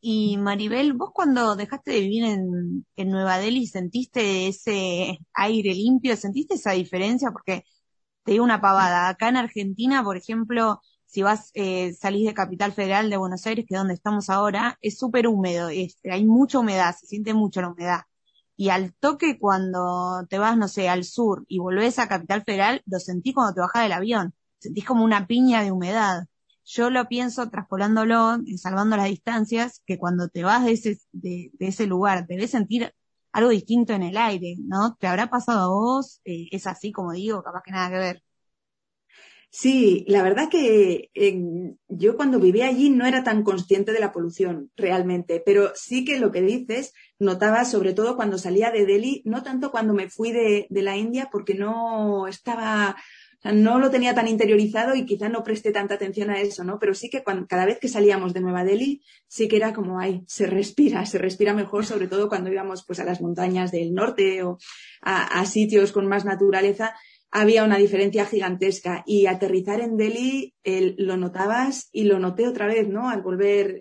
Y 0.00 0.36
Maribel, 0.38 0.92
vos 0.92 1.10
cuando 1.12 1.56
dejaste 1.56 1.90
de 1.92 2.00
vivir 2.00 2.24
en, 2.24 2.86
en 2.96 3.10
Nueva 3.10 3.38
Delhi, 3.38 3.66
¿sentiste 3.66 4.46
ese 4.48 5.18
aire 5.34 5.74
limpio? 5.74 6.16
¿Sentiste 6.16 6.54
esa 6.54 6.72
diferencia? 6.72 7.30
Porque 7.32 7.64
te 8.24 8.32
digo 8.32 8.44
una 8.44 8.60
pavada. 8.60 9.08
Acá 9.08 9.28
en 9.28 9.36
Argentina, 9.38 10.04
por 10.04 10.16
ejemplo, 10.16 10.80
si 11.06 11.22
vas, 11.22 11.50
eh, 11.54 11.94
salís 11.94 12.26
de 12.26 12.34
Capital 12.34 12.72
Federal 12.72 13.10
de 13.10 13.16
Buenos 13.18 13.46
Aires, 13.46 13.66
que 13.68 13.74
es 13.74 13.80
donde 13.80 13.94
estamos 13.94 14.30
ahora, 14.30 14.78
es 14.82 14.98
súper 14.98 15.28
húmedo, 15.28 15.68
hay 15.68 16.26
mucha 16.26 16.58
humedad, 16.60 16.96
se 16.98 17.06
siente 17.06 17.34
mucho 17.34 17.62
la 17.62 17.70
humedad. 17.70 18.02
Y 18.56 18.70
al 18.70 18.94
toque 18.94 19.38
cuando 19.38 20.26
te 20.28 20.38
vas, 20.38 20.56
no 20.58 20.68
sé, 20.68 20.88
al 20.88 21.04
sur 21.04 21.44
y 21.48 21.58
volvés 21.60 21.98
a 21.98 22.08
Capital 22.08 22.44
Federal, 22.44 22.82
lo 22.86 22.98
sentís 23.00 23.34
cuando 23.34 23.54
te 23.54 23.60
bajás 23.60 23.84
del 23.84 23.92
avión. 23.92 24.34
Sentís 24.58 24.84
como 24.84 25.04
una 25.04 25.26
piña 25.26 25.62
de 25.62 25.72
humedad. 25.72 26.26
Yo 26.70 26.90
lo 26.90 27.08
pienso 27.08 27.48
traspolándolo, 27.48 28.38
salvando 28.58 28.96
las 28.96 29.08
distancias, 29.08 29.82
que 29.86 29.98
cuando 29.98 30.28
te 30.28 30.44
vas 30.44 30.66
de 30.66 30.72
ese, 30.72 30.98
de, 31.12 31.50
ese 31.60 31.86
lugar, 31.86 32.26
debes 32.26 32.50
sentir 32.50 32.92
algo 33.32 33.50
distinto 33.50 33.94
en 33.94 34.02
el 34.02 34.18
aire, 34.18 34.56
¿no? 34.58 34.94
¿Te 35.00 35.06
habrá 35.06 35.30
pasado 35.30 35.60
a 35.60 35.68
vos? 35.68 36.20
Eh, 36.26 36.48
¿Es 36.52 36.66
así 36.66 36.92
como 36.92 37.12
digo? 37.12 37.42
Capaz 37.42 37.62
que 37.64 37.70
nada 37.70 37.90
que 37.90 37.96
ver. 37.96 38.22
Sí, 39.50 40.04
la 40.08 40.22
verdad 40.22 40.50
que 40.50 41.10
yo 41.88 42.16
cuando 42.16 42.38
vivía 42.38 42.68
allí 42.68 42.90
no 42.90 43.06
era 43.06 43.24
tan 43.24 43.42
consciente 43.42 43.92
de 43.92 44.00
la 44.00 44.12
polución 44.12 44.70
realmente, 44.76 45.42
pero 45.44 45.72
sí 45.74 46.04
que 46.04 46.18
lo 46.18 46.30
que 46.30 46.42
dices 46.42 46.92
notaba 47.18 47.64
sobre 47.64 47.94
todo 47.94 48.14
cuando 48.14 48.36
salía 48.36 48.70
de 48.70 48.84
Delhi, 48.84 49.22
no 49.24 49.42
tanto 49.42 49.70
cuando 49.70 49.94
me 49.94 50.10
fui 50.10 50.32
de, 50.32 50.66
la 50.70 50.96
India 50.98 51.30
porque 51.32 51.54
no 51.54 52.26
estaba, 52.28 52.96
no 53.44 53.78
lo 53.78 53.90
tenía 53.90 54.14
tan 54.14 54.28
interiorizado 54.28 54.94
y 54.94 55.06
quizá 55.06 55.28
no 55.28 55.44
presté 55.44 55.70
tanta 55.70 55.94
atención 55.94 56.30
a 56.30 56.40
eso, 56.40 56.64
¿no? 56.64 56.78
Pero 56.78 56.94
sí 56.94 57.08
que 57.08 57.22
cada 57.48 57.66
vez 57.66 57.78
que 57.78 57.88
salíamos 57.88 58.34
de 58.34 58.40
Nueva 58.40 58.64
Delhi, 58.64 59.02
sí 59.26 59.48
que 59.48 59.56
era 59.56 59.72
como, 59.72 60.00
ay, 60.00 60.22
se 60.26 60.46
respira, 60.46 61.06
se 61.06 61.18
respira 61.18 61.54
mejor, 61.54 61.86
sobre 61.86 62.08
todo 62.08 62.28
cuando 62.28 62.50
íbamos 62.50 62.84
pues 62.84 62.98
a 63.00 63.04
las 63.04 63.20
montañas 63.20 63.70
del 63.70 63.94
norte 63.94 64.42
o 64.42 64.58
a 65.02 65.46
sitios 65.46 65.92
con 65.92 66.06
más 66.06 66.24
naturaleza 66.24 66.94
había 67.30 67.64
una 67.64 67.76
diferencia 67.76 68.24
gigantesca 68.24 69.02
y 69.06 69.26
aterrizar 69.26 69.80
en 69.80 69.96
Delhi 69.96 70.54
lo 70.64 71.16
notabas 71.16 71.88
y 71.92 72.04
lo 72.04 72.18
noté 72.18 72.48
otra 72.48 72.66
vez, 72.66 72.88
¿no? 72.88 73.10
Al 73.10 73.22
volver 73.22 73.80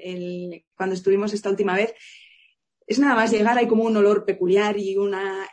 cuando 0.75 0.95
estuvimos 0.95 1.33
esta 1.33 1.49
última 1.49 1.75
vez. 1.75 1.93
Es 2.87 2.99
nada 2.99 3.15
más 3.15 3.31
llegar, 3.31 3.57
hay 3.57 3.67
como 3.67 3.83
un 3.83 3.97
olor 3.97 4.23
peculiar 4.23 4.79
y 4.79 4.95
una, 4.95 5.45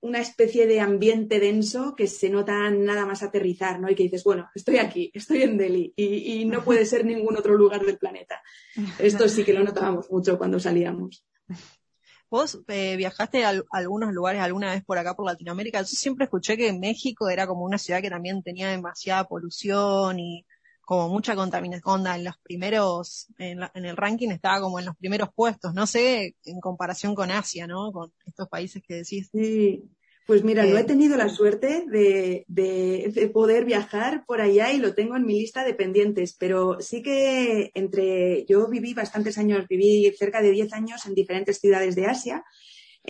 una 0.00 0.20
especie 0.20 0.66
de 0.68 0.80
ambiente 0.80 1.40
denso 1.40 1.96
que 1.96 2.06
se 2.06 2.30
nota 2.30 2.70
nada 2.70 3.04
más 3.04 3.24
aterrizar, 3.24 3.80
¿no? 3.80 3.90
Y 3.90 3.96
que 3.96 4.04
dices, 4.04 4.22
bueno, 4.22 4.48
estoy 4.54 4.78
aquí, 4.78 5.10
estoy 5.12 5.42
en 5.42 5.58
Delhi 5.58 5.92
y, 5.96 6.40
y 6.40 6.44
no 6.44 6.62
puede 6.62 6.86
ser 6.86 7.04
ningún 7.04 7.36
otro 7.36 7.54
lugar 7.54 7.84
del 7.84 7.98
planeta. 7.98 8.40
Esto 9.00 9.28
sí 9.28 9.44
que 9.44 9.52
lo 9.52 9.64
notábamos 9.64 10.08
mucho 10.08 10.38
cuando 10.38 10.60
salíamos. 10.60 11.24
Vos 12.30 12.60
eh, 12.68 12.96
viajaste 12.96 13.44
a, 13.44 13.54
algunos 13.70 14.12
lugares 14.12 14.42
alguna 14.42 14.72
vez 14.72 14.84
por 14.84 14.98
acá, 14.98 15.16
por 15.16 15.24
Latinoamérica. 15.24 15.80
Yo 15.80 15.86
siempre 15.86 16.24
escuché 16.24 16.56
que 16.58 16.72
México 16.74 17.28
era 17.30 17.46
como 17.46 17.64
una 17.64 17.78
ciudad 17.78 18.02
que 18.02 18.10
también 18.10 18.42
tenía 18.42 18.68
demasiada 18.68 19.24
polución 19.24 20.18
y 20.18 20.44
como 20.88 21.10
mucha 21.10 21.36
contaminación. 21.36 22.06
En 22.06 22.24
los 22.24 22.38
primeros, 22.38 23.26
en, 23.36 23.60
en, 23.74 23.84
el 23.84 23.94
ranking 23.94 24.30
estaba 24.30 24.62
como 24.62 24.78
en 24.78 24.86
los 24.86 24.96
primeros 24.96 25.28
puestos. 25.34 25.74
No 25.74 25.86
sé, 25.86 26.34
en 26.46 26.60
comparación 26.60 27.14
con 27.14 27.30
Asia, 27.30 27.66
¿no? 27.66 27.92
Con 27.92 28.10
estos 28.24 28.48
países 28.48 28.82
que 28.82 28.94
decís. 28.94 29.28
Sí, 29.30 29.84
pues 30.24 30.42
mira, 30.44 30.64
no 30.64 30.78
he 30.78 30.84
tenido 30.84 31.18
la 31.18 31.28
suerte 31.28 31.84
de, 31.86 33.30
poder 33.34 33.66
viajar 33.66 34.24
por 34.26 34.40
allá 34.40 34.72
y 34.72 34.78
lo 34.78 34.94
tengo 34.94 35.14
en 35.14 35.26
mi 35.26 35.38
lista 35.38 35.62
de 35.62 35.74
pendientes, 35.74 36.34
pero 36.38 36.80
sí 36.80 37.02
que 37.02 37.70
entre, 37.74 38.46
yo 38.46 38.66
viví 38.66 38.94
bastantes 38.94 39.36
años, 39.36 39.68
viví 39.68 40.10
cerca 40.18 40.40
de 40.40 40.52
10 40.52 40.72
años 40.72 41.04
en 41.04 41.14
diferentes 41.14 41.58
ciudades 41.58 41.96
de 41.96 42.06
Asia. 42.06 42.44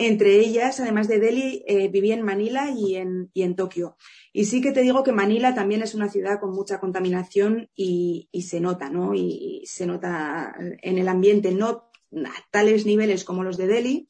Entre 0.01 0.39
ellas, 0.39 0.79
además 0.79 1.09
de 1.09 1.19
Delhi, 1.19 1.61
eh, 1.67 1.89
viví 1.89 2.13
en 2.13 2.21
Manila 2.21 2.71
y 2.73 2.95
en, 2.95 3.55
Tokio. 3.57 3.97
Y 4.31 4.45
sí 4.45 4.61
que 4.61 4.71
te 4.71 4.79
digo 4.79 5.03
que 5.03 5.11
Manila 5.11 5.53
también 5.53 5.81
es 5.81 5.93
una 5.93 6.07
ciudad 6.07 6.39
con 6.39 6.55
mucha 6.55 6.79
contaminación 6.79 7.69
y, 7.75 8.29
y 8.31 8.43
se 8.43 8.61
nota, 8.61 8.89
¿no? 8.89 9.13
Y 9.13 9.61
se 9.65 9.85
nota 9.85 10.55
en 10.57 10.97
el 10.97 11.09
ambiente, 11.09 11.51
no 11.51 11.89
a 12.13 12.31
tales 12.49 12.85
niveles 12.85 13.25
como 13.25 13.43
los 13.43 13.57
de 13.57 13.67
Delhi, 13.67 14.07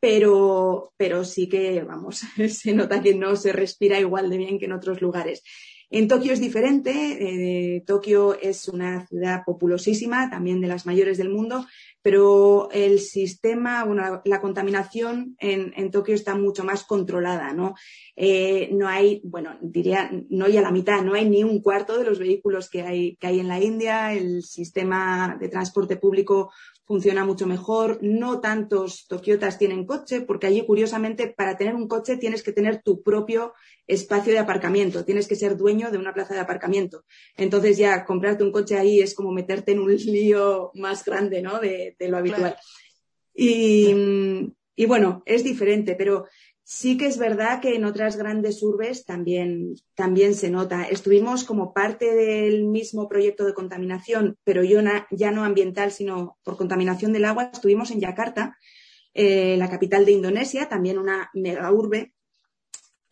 pero, 0.00 0.94
pero 0.96 1.26
sí 1.26 1.46
que, 1.46 1.82
vamos, 1.82 2.22
se 2.48 2.72
nota 2.72 3.02
que 3.02 3.14
no 3.14 3.36
se 3.36 3.52
respira 3.52 4.00
igual 4.00 4.30
de 4.30 4.38
bien 4.38 4.58
que 4.58 4.64
en 4.64 4.72
otros 4.72 5.02
lugares. 5.02 5.42
En 5.90 6.06
Tokio 6.06 6.32
es 6.32 6.40
diferente. 6.40 7.76
Eh, 7.76 7.82
Tokio 7.86 8.38
es 8.38 8.68
una 8.68 9.06
ciudad 9.06 9.42
populosísima, 9.44 10.28
también 10.30 10.60
de 10.60 10.68
las 10.68 10.86
mayores 10.86 11.16
del 11.18 11.30
mundo, 11.30 11.66
pero 12.02 12.68
el 12.70 13.00
sistema, 13.00 13.84
bueno, 13.84 14.22
la 14.24 14.40
contaminación 14.40 15.36
en, 15.38 15.72
en 15.76 15.90
Tokio 15.90 16.14
está 16.14 16.34
mucho 16.34 16.64
más 16.64 16.84
controlada, 16.84 17.52
¿no? 17.52 17.74
Eh, 18.14 18.70
no 18.72 18.88
hay, 18.88 19.20
bueno, 19.24 19.58
diría, 19.60 20.10
no 20.30 20.46
hay 20.46 20.56
a 20.56 20.62
la 20.62 20.70
mitad, 20.70 21.02
no 21.02 21.14
hay 21.14 21.28
ni 21.28 21.42
un 21.42 21.60
cuarto 21.60 21.98
de 21.98 22.04
los 22.04 22.18
vehículos 22.18 22.70
que 22.70 22.82
hay, 22.82 23.16
que 23.16 23.26
hay 23.26 23.40
en 23.40 23.48
la 23.48 23.60
India. 23.60 24.12
El 24.12 24.42
sistema 24.42 25.36
de 25.40 25.48
transporte 25.48 25.96
público 25.96 26.52
funciona 26.88 27.24
mucho 27.24 27.46
mejor. 27.46 27.98
No 28.00 28.40
tantos 28.40 29.06
tokiotas 29.06 29.58
tienen 29.58 29.84
coche, 29.84 30.22
porque 30.22 30.46
allí, 30.46 30.64
curiosamente, 30.64 31.28
para 31.28 31.56
tener 31.56 31.74
un 31.74 31.86
coche 31.86 32.16
tienes 32.16 32.42
que 32.42 32.52
tener 32.52 32.82
tu 32.82 33.02
propio 33.02 33.52
espacio 33.86 34.32
de 34.32 34.38
aparcamiento, 34.38 35.04
tienes 35.04 35.28
que 35.28 35.36
ser 35.36 35.56
dueño 35.56 35.90
de 35.90 35.98
una 35.98 36.14
plaza 36.14 36.34
de 36.34 36.40
aparcamiento. 36.40 37.04
Entonces 37.36 37.76
ya 37.76 38.04
comprarte 38.06 38.42
un 38.42 38.52
coche 38.52 38.76
ahí 38.76 39.00
es 39.00 39.14
como 39.14 39.30
meterte 39.30 39.72
en 39.72 39.80
un 39.80 39.94
lío 39.96 40.72
más 40.74 41.04
grande, 41.04 41.42
¿no? 41.42 41.60
De, 41.60 41.94
lo 42.00 42.16
habitual. 42.16 42.56
Y, 43.34 43.94
y 44.74 44.86
bueno, 44.86 45.22
es 45.26 45.44
diferente, 45.44 45.94
pero 45.94 46.26
Sí 46.70 46.98
que 46.98 47.06
es 47.06 47.16
verdad 47.16 47.62
que 47.62 47.76
en 47.76 47.86
otras 47.86 48.18
grandes 48.18 48.62
urbes 48.62 49.06
también, 49.06 49.76
también 49.94 50.34
se 50.34 50.50
nota. 50.50 50.84
Estuvimos 50.84 51.44
como 51.44 51.72
parte 51.72 52.14
del 52.14 52.64
mismo 52.64 53.08
proyecto 53.08 53.46
de 53.46 53.54
contaminación, 53.54 54.36
pero 54.44 54.62
yo 54.62 54.82
ya 55.10 55.30
no 55.30 55.44
ambiental, 55.44 55.92
sino 55.92 56.36
por 56.44 56.58
contaminación 56.58 57.14
del 57.14 57.24
agua. 57.24 57.48
Estuvimos 57.54 57.90
en 57.90 58.00
Yakarta, 58.00 58.58
eh, 59.14 59.56
la 59.56 59.70
capital 59.70 60.04
de 60.04 60.12
Indonesia, 60.12 60.68
también 60.68 60.98
una 60.98 61.30
mega 61.32 61.72
urbe. 61.72 62.12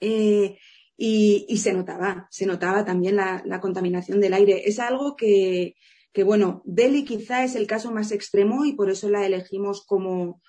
Eh, 0.01 0.59
y, 0.99 1.57
se 1.57 1.73
notaba, 1.73 2.29
se 2.31 2.45
notaba 2.45 2.85
también 2.85 3.17
la, 3.17 3.43
la, 3.47 3.63
contaminación 3.63 4.21
del 4.21 4.35
aire. 4.35 4.69
Es 4.69 4.79
algo 4.79 5.17
que, 5.17 5.77
que, 6.13 6.25
bueno, 6.25 6.61
Delhi 6.67 7.07
quizá 7.07 7.43
es 7.43 7.55
el 7.55 7.67
caso 7.67 7.91
más 7.91 8.13
extremo 8.13 8.67
y 8.67 8.75
por 8.75 8.91
eso 8.91 9.09
la 9.09 9.25
elegimos 9.25 9.87
como, 9.87 10.43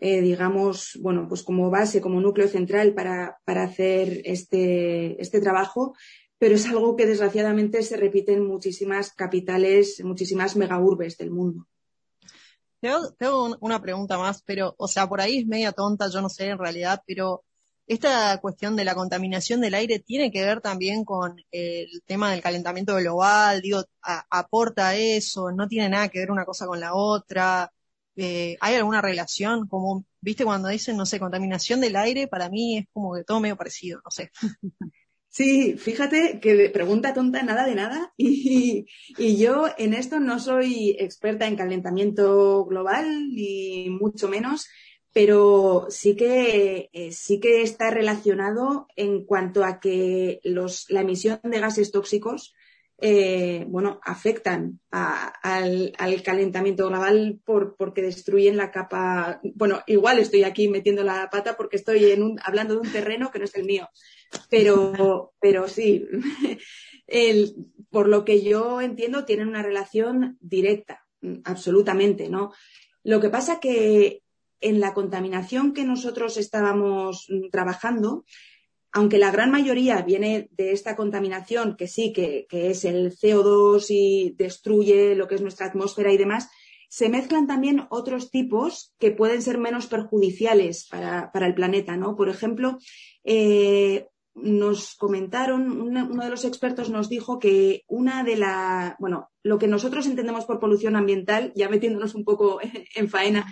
eh, 0.00 0.22
digamos, 0.22 0.98
bueno, 1.00 1.26
pues 1.28 1.42
como 1.42 1.70
base, 1.70 2.00
como 2.00 2.20
núcleo 2.20 2.48
central 2.48 2.94
para, 2.94 3.38
para 3.44 3.64
hacer 3.64 4.22
este, 4.24 5.20
este 5.20 5.40
trabajo, 5.40 5.94
pero 6.38 6.54
es 6.54 6.66
algo 6.66 6.96
que 6.96 7.04
desgraciadamente 7.04 7.82
se 7.82 7.98
repite 7.98 8.32
en 8.32 8.46
muchísimas 8.46 9.12
capitales, 9.12 10.02
muchísimas 10.02 10.56
megaurbes 10.56 11.18
del 11.18 11.30
mundo. 11.30 11.66
Tengo, 12.80 13.58
una 13.60 13.82
pregunta 13.82 14.16
más, 14.16 14.42
pero, 14.42 14.74
o 14.78 14.88
sea, 14.88 15.06
por 15.06 15.20
ahí 15.20 15.40
es 15.40 15.46
media 15.46 15.72
tonta, 15.72 16.08
yo 16.08 16.22
no 16.22 16.30
sé 16.30 16.46
en 16.46 16.58
realidad, 16.58 17.02
pero 17.06 17.44
esta 17.86 18.38
cuestión 18.40 18.76
de 18.76 18.84
la 18.84 18.94
contaminación 18.94 19.60
del 19.60 19.74
aire 19.74 19.98
tiene 19.98 20.32
que 20.32 20.42
ver 20.42 20.62
también 20.62 21.04
con 21.04 21.36
el 21.50 22.02
tema 22.06 22.30
del 22.30 22.40
calentamiento 22.40 22.96
global, 22.96 23.60
digo, 23.60 23.84
aporta 24.00 24.96
eso, 24.96 25.52
no 25.52 25.68
tiene 25.68 25.90
nada 25.90 26.08
que 26.08 26.20
ver 26.20 26.30
una 26.30 26.46
cosa 26.46 26.66
con 26.66 26.80
la 26.80 26.94
otra. 26.94 27.70
Eh, 28.16 28.56
¿hay 28.60 28.74
alguna 28.74 29.00
relación? 29.00 29.66
Como, 29.68 30.04
viste, 30.20 30.44
cuando 30.44 30.68
dicen, 30.68 30.96
no 30.96 31.06
sé, 31.06 31.18
contaminación 31.18 31.80
del 31.80 31.96
aire, 31.96 32.28
para 32.28 32.48
mí 32.48 32.78
es 32.78 32.86
como 32.92 33.14
que 33.14 33.24
todo 33.24 33.40
medio 33.40 33.56
parecido, 33.56 34.00
no 34.04 34.10
sé. 34.10 34.30
Sí, 35.32 35.76
fíjate 35.76 36.40
que 36.40 36.70
pregunta 36.70 37.14
tonta, 37.14 37.44
nada 37.44 37.64
de 37.64 37.76
nada. 37.76 38.12
Y, 38.18 38.86
yo 39.36 39.66
en 39.78 39.94
esto 39.94 40.18
no 40.18 40.40
soy 40.40 40.96
experta 40.98 41.46
en 41.46 41.54
calentamiento 41.56 42.64
global, 42.64 43.28
ni 43.32 43.90
mucho 43.90 44.28
menos, 44.28 44.66
pero 45.12 45.86
sí 45.88 46.16
que, 46.16 46.90
eh, 46.92 47.12
sí 47.12 47.38
que 47.38 47.62
está 47.62 47.90
relacionado 47.90 48.88
en 48.96 49.24
cuanto 49.24 49.64
a 49.64 49.78
que 49.78 50.40
los, 50.42 50.90
la 50.90 51.02
emisión 51.02 51.40
de 51.44 51.60
gases 51.60 51.92
tóxicos 51.92 52.54
eh, 53.02 53.64
bueno, 53.68 53.98
afectan 54.04 54.78
al, 54.90 55.92
calentamiento 56.22 56.88
global 56.88 57.40
por, 57.44 57.76
porque 57.76 58.02
destruyen 58.02 58.56
la 58.56 58.70
capa. 58.70 59.40
Bueno, 59.54 59.80
igual 59.86 60.18
estoy 60.18 60.44
aquí 60.44 60.68
metiendo 60.68 61.02
la 61.02 61.30
pata 61.30 61.56
porque 61.56 61.76
estoy 61.76 62.04
en 62.10 62.22
un, 62.22 62.40
hablando 62.44 62.74
de 62.74 62.80
un 62.80 62.92
terreno 62.92 63.30
que 63.30 63.38
no 63.38 63.46
es 63.46 63.54
el 63.54 63.64
mío, 63.64 63.88
pero, 64.50 65.32
pero 65.40 65.66
sí, 65.66 66.06
por 67.90 68.08
lo 68.08 68.24
que 68.24 68.42
yo 68.42 68.80
entiendo, 68.82 69.24
tienen 69.24 69.48
una 69.48 69.62
relación 69.62 70.36
directa, 70.40 71.06
absolutamente, 71.44 72.28
¿no? 72.28 72.52
Lo 73.02 73.20
que 73.20 73.30
pasa 73.30 73.60
que 73.60 74.22
en 74.60 74.78
la 74.78 74.92
contaminación 74.92 75.72
que 75.72 75.84
nosotros 75.84 76.36
estábamos 76.36 77.26
trabajando, 77.50 78.24
aunque 78.92 79.18
la 79.18 79.30
gran 79.30 79.50
mayoría 79.50 80.02
viene 80.02 80.48
de 80.52 80.72
esta 80.72 80.96
contaminación, 80.96 81.76
que 81.76 81.86
sí, 81.86 82.12
que, 82.12 82.46
es 82.50 82.84
el 82.84 83.12
CO2 83.12 83.86
y 83.90 84.34
destruye 84.36 85.14
lo 85.14 85.28
que 85.28 85.36
es 85.36 85.42
nuestra 85.42 85.66
atmósfera 85.66 86.12
y 86.12 86.16
demás, 86.16 86.48
se 86.88 87.08
mezclan 87.08 87.46
también 87.46 87.86
otros 87.90 88.30
tipos 88.30 88.92
que 88.98 89.12
pueden 89.12 89.42
ser 89.42 89.58
menos 89.58 89.86
perjudiciales 89.86 90.88
para, 90.90 91.30
el 91.34 91.54
planeta, 91.54 91.96
¿no? 91.96 92.16
Por 92.16 92.28
ejemplo, 92.28 92.78
eh, 93.22 94.08
nos 94.34 94.96
comentaron, 94.96 95.80
uno 95.80 96.24
de 96.24 96.30
los 96.30 96.44
expertos 96.44 96.90
nos 96.90 97.08
dijo 97.08 97.38
que 97.38 97.84
una 97.86 98.24
de 98.24 98.36
las, 98.36 98.94
bueno, 98.98 99.30
lo 99.44 99.58
que 99.58 99.68
nosotros 99.68 100.06
entendemos 100.06 100.46
por 100.46 100.58
polución 100.58 100.96
ambiental, 100.96 101.52
ya 101.54 101.68
metiéndonos 101.68 102.16
un 102.16 102.24
poco 102.24 102.58
en 102.96 103.08
faena, 103.08 103.46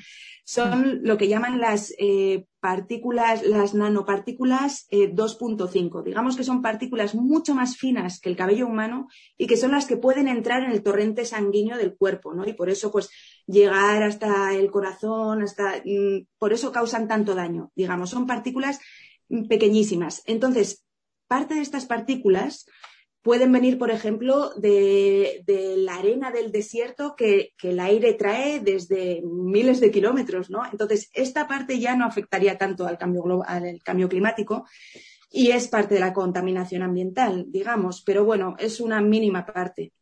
son 0.49 1.01
lo 1.03 1.19
que 1.19 1.29
llaman 1.29 1.61
las 1.61 1.93
eh, 1.99 2.47
partículas, 2.59 3.43
las 3.43 3.75
nanopartículas 3.75 4.89
2.5. 4.91 6.01
Eh, 6.01 6.05
Digamos 6.07 6.39
que 6.39 6.43
son 6.43 6.63
partículas 6.63 7.15
mucho 7.15 7.55
más 7.55 7.77
finas 7.77 8.19
que 8.19 8.31
el 8.31 8.37
cabello 8.37 8.67
humano 8.67 9.09
y 9.37 9.47
que 9.47 9.59
son 9.59 9.73
las 9.73 9.85
que 9.85 9.99
pueden 9.99 10.27
entrar 10.27 10.63
en 10.63 10.71
el 10.71 10.83
torrente 10.83 11.27
sanguíneo 11.27 11.77
del 11.77 11.95
cuerpo, 11.99 12.33
¿no? 12.33 12.49
Y 12.49 12.55
por 12.55 12.71
eso, 12.71 12.91
pues, 12.91 13.11
llegar 13.47 14.03
hasta 14.03 14.55
el 14.55 14.71
corazón, 14.71 15.43
hasta, 15.43 15.83
mm, 15.85 16.25
por 16.39 16.55
eso 16.55 16.73
causan 16.73 17.09
tanto 17.09 17.35
daño. 17.35 17.71
Digamos, 17.77 18.09
son 18.09 18.27
partículas 18.27 18.81
mm, 19.29 19.49
pequeñísimas. 19.49 20.23
Entonces, 20.25 20.83
parte 21.27 21.57
de 21.57 21.61
estas 21.61 21.85
partículas 21.85 22.65
pueden 23.23 23.53
venir, 23.53 23.79
por 23.79 23.91
ejemplo, 23.91 24.53
de, 24.57 25.43
la 25.79 25.97
arena 25.97 26.31
del 26.31 26.53
desierto 26.53 27.15
que, 27.17 27.53
el 27.63 27.81
aire 27.81 28.15
trae 28.15 28.61
desde 28.61 29.23
miles 29.23 29.81
de 29.81 29.91
kilómetros, 29.91 30.51
¿no? 30.51 30.63
Entonces, 30.71 31.11
esta 31.13 31.47
parte 31.47 31.79
ya 31.79 31.97
no 31.97 32.07
afectaría 32.07 32.57
tanto 32.57 32.87
al 32.87 32.99
cambio, 32.99 33.43
al 33.47 33.83
cambio 33.83 34.09
climático 34.09 34.67
y 35.31 35.51
es 35.51 35.69
parte 35.69 35.95
de 35.95 36.01
la 36.01 36.13
contaminación 36.15 36.83
ambiental, 36.83 37.47
digamos, 37.49 38.03
pero 38.03 38.25
bueno, 38.25 38.57
es 38.59 38.81
una 38.81 39.01
mínima 39.01 39.45
parte. 39.45 39.93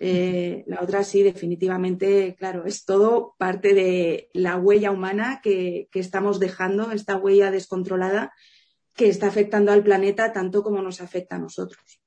Eh, 0.00 0.62
la 0.68 0.80
otra 0.80 1.02
sí, 1.02 1.24
definitivamente, 1.24 2.36
claro, 2.38 2.64
es 2.64 2.84
todo 2.84 3.34
parte 3.36 3.74
de 3.74 4.30
la 4.32 4.56
huella 4.56 4.92
humana 4.92 5.40
que 5.42 5.88
estamos 5.94 6.38
dejando, 6.38 6.92
esta 6.92 7.16
huella 7.16 7.50
descontrolada 7.50 8.32
que 8.94 9.08
está 9.08 9.28
afectando 9.28 9.72
al 9.72 9.82
planeta 9.82 10.32
tanto 10.32 10.62
como 10.62 10.82
nos 10.82 11.00
afecta 11.00 11.36
a 11.36 11.38
nosotros. 11.40 12.00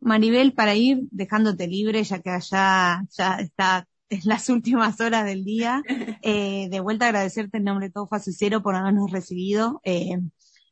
Maribel, 0.00 0.52
para 0.52 0.74
ir 0.74 1.00
dejándote 1.10 1.66
libre, 1.66 2.02
ya 2.04 2.20
que 2.20 2.30
allá 2.30 3.02
ya 3.10 3.36
está 3.36 3.88
en 4.08 4.20
las 4.24 4.48
últimas 4.48 5.00
horas 5.00 5.24
del 5.24 5.44
día, 5.44 5.82
eh, 6.22 6.68
de 6.70 6.80
vuelta 6.80 7.06
agradecerte 7.06 7.58
en 7.58 7.64
nombre 7.64 7.88
de 7.88 7.92
todo 7.92 8.06
Facicero 8.06 8.62
por 8.62 8.74
habernos 8.74 9.10
recibido. 9.10 9.80
Eh, 9.84 10.18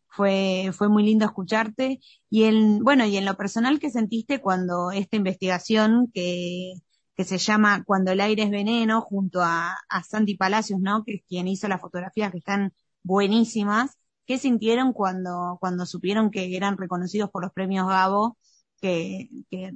fue, 0.09 0.71
fue 0.73 0.89
muy 0.89 1.05
lindo 1.05 1.25
escucharte. 1.25 2.01
Y 2.31 2.45
en, 2.45 2.85
bueno, 2.85 3.05
y 3.07 3.17
en 3.17 3.25
lo 3.25 3.37
personal 3.37 3.81
que 3.81 3.91
sentiste 3.91 4.41
cuando 4.41 4.93
esta 4.93 5.17
investigación 5.17 6.11
que, 6.15 6.75
que 7.17 7.25
se 7.25 7.39
llama 7.39 7.83
Cuando 7.85 8.13
el 8.13 8.21
aire 8.21 8.45
es 8.45 8.51
veneno, 8.51 9.01
junto 9.01 9.43
a, 9.43 9.77
a 9.89 10.03
Santi 10.05 10.37
Palacios, 10.37 10.81
¿no? 10.81 11.05
Que 11.05 11.15
es 11.17 11.23
quien 11.29 11.49
hizo 11.49 11.67
las 11.69 11.81
fotografías 11.81 12.31
que 12.31 12.39
están 12.39 12.73
buenísimas. 13.03 13.99
¿Qué 14.27 14.39
sintieron 14.39 14.93
cuando, 14.93 15.59
cuando 15.61 15.85
supieron 15.85 16.31
que 16.31 16.57
eran 16.57 16.79
reconocidos 16.79 17.31
por 17.31 17.43
los 17.43 17.53
premios 17.53 17.89
Gabo 17.89 18.39
que, 18.85 19.31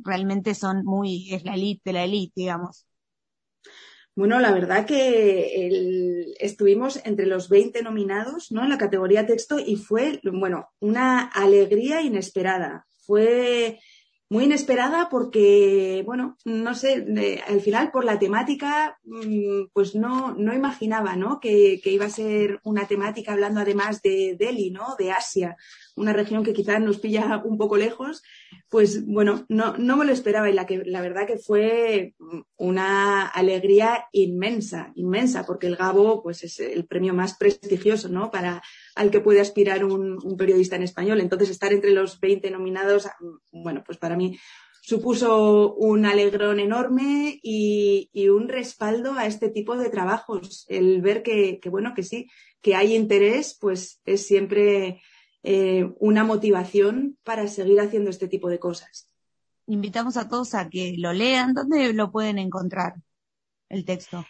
realmente 0.05 0.55
son 0.55 0.85
muy, 0.85 1.33
es 1.33 1.43
la 1.45 1.55
elite 1.55 1.81
de 1.85 1.93
la 1.93 2.05
elite, 2.05 2.33
digamos. 2.37 2.87
Bueno, 4.15 4.39
la 4.41 4.53
verdad 4.53 4.85
que 4.85 6.35
estuvimos 6.41 7.01
entre 7.05 7.25
los 7.25 7.49
20 7.49 7.83
nominados 7.83 8.51
¿no? 8.51 8.65
en 8.65 8.69
la 8.69 8.77
categoría 8.79 9.27
texto 9.27 9.59
y 9.59 9.77
fue, 9.77 10.21
bueno, 10.25 10.69
una 10.81 11.23
alegría 11.23 12.03
inesperada. 12.03 12.87
Fue 13.07 13.79
muy 14.31 14.45
inesperada 14.45 15.09
porque, 15.09 16.03
bueno, 16.05 16.37
no 16.45 16.75
sé, 16.75 17.41
al 17.47 17.61
final 17.63 17.91
por 17.91 18.05
la 18.05 18.19
temática, 18.19 18.99
mm, 19.05 19.69
pues 19.73 19.95
no, 19.95 20.35
no 20.35 20.55
imaginaba, 20.55 21.17
¿no? 21.17 21.41
Que, 21.41 21.81
que, 21.83 21.93
iba 21.93 22.05
a 22.07 22.11
ser 22.11 22.61
una 22.63 22.87
temática 22.87 23.33
hablando 23.33 23.61
además 23.61 24.03
de 24.03 24.37
Delhi, 24.39 24.71
¿no? 24.71 24.97
De 24.99 25.13
Asia, 25.13 25.57
una 25.97 26.13
región 26.13 26.45
que 26.45 26.53
quizás 26.53 26.81
nos 26.81 26.99
pilla 26.99 27.43
un 27.45 27.57
poco 27.57 27.77
lejos, 27.77 28.23
pues 28.69 29.05
bueno, 29.07 29.47
no, 29.49 29.77
no 29.79 29.97
me 29.97 30.05
lo 30.05 30.13
esperaba 30.13 30.51
y 30.51 30.53
la, 30.53 30.67
que, 30.67 30.83
la 30.85 31.01
verdad 31.01 31.27
que 31.27 31.39
fue 31.39 32.15
una 32.57 33.27
alegría 33.27 34.07
inmensa, 34.13 34.93
inmensa, 34.95 35.47
porque 35.47 35.67
el 35.67 35.77
Gabo 35.77 36.23
pues 36.23 36.45
es 36.45 36.61
el 36.61 36.87
premio 36.87 37.15
más 37.15 37.37
prestigioso, 37.37 38.09
¿no? 38.09 38.31
Para 38.31 38.63
al 38.95 39.11
que 39.11 39.21
puede 39.21 39.41
aspirar 39.41 39.85
un, 39.85 40.19
periodista 40.37 40.77
en 40.77 40.83
español. 40.83 41.21
Entonces, 41.21 41.51
estar 41.51 41.73
entre 41.73 41.91
los 41.91 42.21
20 42.21 42.51
nominados, 42.51 43.09
bueno, 43.53 43.83
pues 43.85 43.99
para 43.99 44.17
mí 44.17 44.39
supuso 44.83 45.75
un 45.75 46.07
alegrón 46.07 46.61
enorme 46.61 47.39
y, 47.43 48.09
un 48.29 48.49
respaldo 48.49 49.13
a 49.13 49.27
este 49.27 49.49
tipo 49.49 49.77
de 49.77 49.91
trabajos. 49.91 50.65
El 50.69 51.03
ver 51.03 51.23
que, 51.23 51.59
que, 51.61 51.69
bueno, 51.69 51.93
que 51.95 52.03
sí, 52.03 52.29
que 52.61 52.75
hay 52.75 52.95
interés, 52.95 53.57
pues 53.61 54.01
es 54.05 54.27
siempre 54.27 55.01
eh, 55.43 55.91
una 56.01 56.25
motivación 56.25 57.17
para 57.23 57.47
seguir 57.49 57.81
haciendo 57.81 58.11
este 58.11 58.29
tipo 58.29 58.49
de 58.49 58.59
cosas. 58.59 59.09
Invitamos 59.67 60.17
a 60.17 60.29
todos 60.29 60.55
a 60.55 60.69
que 60.69 60.95
lo 60.99 61.13
lean. 61.13 61.55
¿Dónde 61.55 61.93
lo 61.93 62.11
pueden 62.11 62.39
encontrar 62.39 62.95
el 63.69 63.85
texto? 63.85 64.25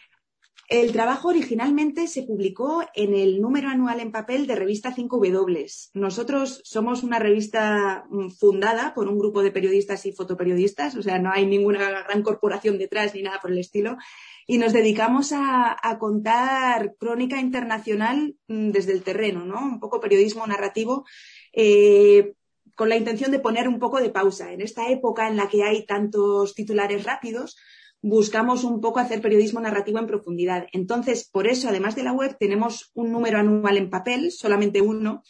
El 0.69 0.91
trabajo 0.91 1.29
originalmente 1.29 2.07
se 2.07 2.21
publicó 2.21 2.83
en 2.93 3.15
el 3.15 3.41
número 3.41 3.69
anual 3.69 3.99
en 4.01 4.11
papel 4.11 4.45
de 4.45 4.55
revista 4.55 4.95
5W. 4.95 5.89
Nosotros 5.95 6.61
somos 6.63 7.01
una 7.01 7.17
revista 7.17 8.05
mm, 8.07 8.29
fundada 8.29 8.93
por 8.93 9.07
un 9.07 9.17
grupo 9.17 9.41
de 9.41 9.49
periodistas 9.51 10.05
y 10.05 10.11
fotoperiodistas, 10.11 10.95
o 10.95 11.01
sea, 11.01 11.17
no 11.17 11.31
hay 11.31 11.47
ninguna 11.47 12.03
gran 12.03 12.21
corporación 12.21 12.77
detrás 12.77 13.15
ni 13.15 13.23
nada 13.23 13.41
por 13.41 13.51
el 13.51 13.57
estilo 13.57 13.97
y 14.45 14.59
nos 14.59 14.71
dedicamos 14.71 15.31
a, 15.33 15.75
contar 15.99 16.95
crónica 16.99 17.41
internacional 17.41 18.35
mm, 18.47 18.69
desde 18.69 18.93
el 18.93 19.01
terreno, 19.01 19.45
¿no? 19.45 19.59
Un 19.59 19.79
poco 19.79 19.99
periodismo 19.99 20.45
narrativo, 20.45 21.03
eh, 21.51 22.33
con 22.75 22.89
la 22.89 22.95
intención 22.95 23.31
de 23.31 23.39
poner 23.39 23.67
un 23.67 23.79
poco 23.79 23.99
de 23.99 24.11
pausa. 24.11 24.53
En 24.53 24.61
esta 24.61 24.87
época 24.89 25.27
en 25.27 25.35
la 25.35 25.49
que 25.49 25.63
hay 25.63 25.87
tantos 25.87 26.53
titulares 26.53 27.05
rápidos, 27.05 27.57
buscamos 28.01 28.63
un 28.63 28.81
poco 28.81 28.99
hacer 28.99 29.21
periodismo 29.21 29.59
narrativo 29.59 29.99
en 29.99 30.07
profundidad. 30.07 30.67
Entonces, 30.71 31.29
por 31.29 31.47
eso, 31.47 31.69
además 31.69 31.95
de 31.95 32.03
la 32.03 32.13
web, 32.13 32.37
tenemos 32.39 32.91
un 32.93 33.11
número 33.11 33.37
anual 33.39 33.77
en 33.77 33.89
papel, 33.89 34.31
solamente 34.31 34.81
uno, 34.81 35.23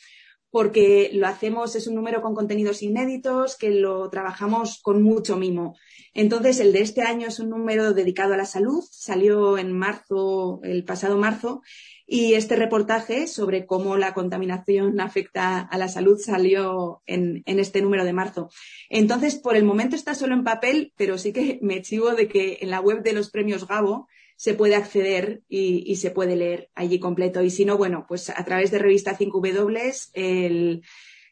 porque 0.51 1.12
lo 1.13 1.27
hacemos, 1.27 1.75
es 1.75 1.88
un 1.88 1.95
número 1.95 2.21
con 2.21 2.34
contenidos 2.34 2.82
inéditos, 2.82 3.55
que 3.55 3.69
lo 3.69 4.10
trabajamos 4.10 4.79
con 4.82 5.03
mucho 5.03 5.38
mimo. 5.38 5.75
Entonces, 6.13 6.60
el 6.60 6.73
de 6.73 6.82
este 6.82 7.01
año 7.01 7.27
es 7.27 7.39
un 7.39 7.49
número 7.49 7.93
dedicado 7.93 8.34
a 8.34 8.38
la 8.38 8.45
salud, 8.45 8.84
salió 8.89 9.58
en 9.58 9.71
marzo, 9.71 10.60
el 10.63 10.84
pasado 10.86 11.17
marzo, 11.17 11.62
y 12.11 12.33
este 12.33 12.55
reportaje 12.55 13.27
sobre 13.27 13.67
cómo 13.67 13.95
la 13.95 14.15
contaminación 14.15 14.99
afecta 14.99 15.59
a 15.59 15.77
la 15.77 15.87
salud 15.87 16.17
salió 16.17 17.03
en, 17.05 17.43
en, 17.45 17.59
este 17.59 17.83
número 17.83 18.03
de 18.03 18.13
marzo. 18.13 18.49
Entonces, 18.89 19.35
por 19.35 19.55
el 19.55 19.63
momento 19.63 19.95
está 19.95 20.15
solo 20.15 20.33
en 20.33 20.43
papel, 20.43 20.91
pero 20.97 21.19
sí 21.19 21.31
que 21.31 21.59
me 21.61 21.83
chivo 21.83 22.15
de 22.15 22.27
que 22.27 22.57
en 22.61 22.71
la 22.71 22.81
web 22.81 23.03
de 23.03 23.13
los 23.13 23.29
premios 23.29 23.67
Gabo 23.67 24.07
se 24.39 24.53
puede 24.53 24.75
acceder 24.75 25.43
y, 25.49 25.97
se 25.97 26.11
puede 26.11 26.37
leer 26.37 26.69
allí 26.73 26.97
completo. 26.97 27.43
Y 27.43 27.49
si 27.49 27.65
no, 27.65 27.77
bueno, 27.77 28.05
pues 28.07 28.29
a 28.29 28.45
través 28.45 28.71
de 28.71 28.79
revista 28.79 29.17
5W 29.17 30.81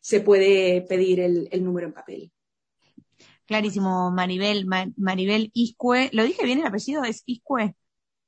se 0.01 0.19
puede 0.19 0.81
pedir 0.81 1.21
el, 1.21 1.63
número 1.63 1.87
en 1.87 1.93
papel. 1.93 2.31
Clarísimo, 3.45 4.11
Maribel, 4.11 4.67
Maribel 4.97 5.51
Iscue. 5.53 6.09
¿Lo 6.11 6.25
dije 6.25 6.43
bien 6.43 6.59
el 6.59 6.67
apellido? 6.67 7.05
¿Es 7.05 7.23
Iscue? 7.25 7.73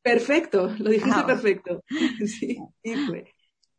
Perfecto, 0.02 0.70
lo 0.78 0.90
dijiste 0.90 1.12
ah, 1.14 1.26
perfecto. 1.26 1.84
Sí, 2.26 2.58
Iscue. 2.84 3.26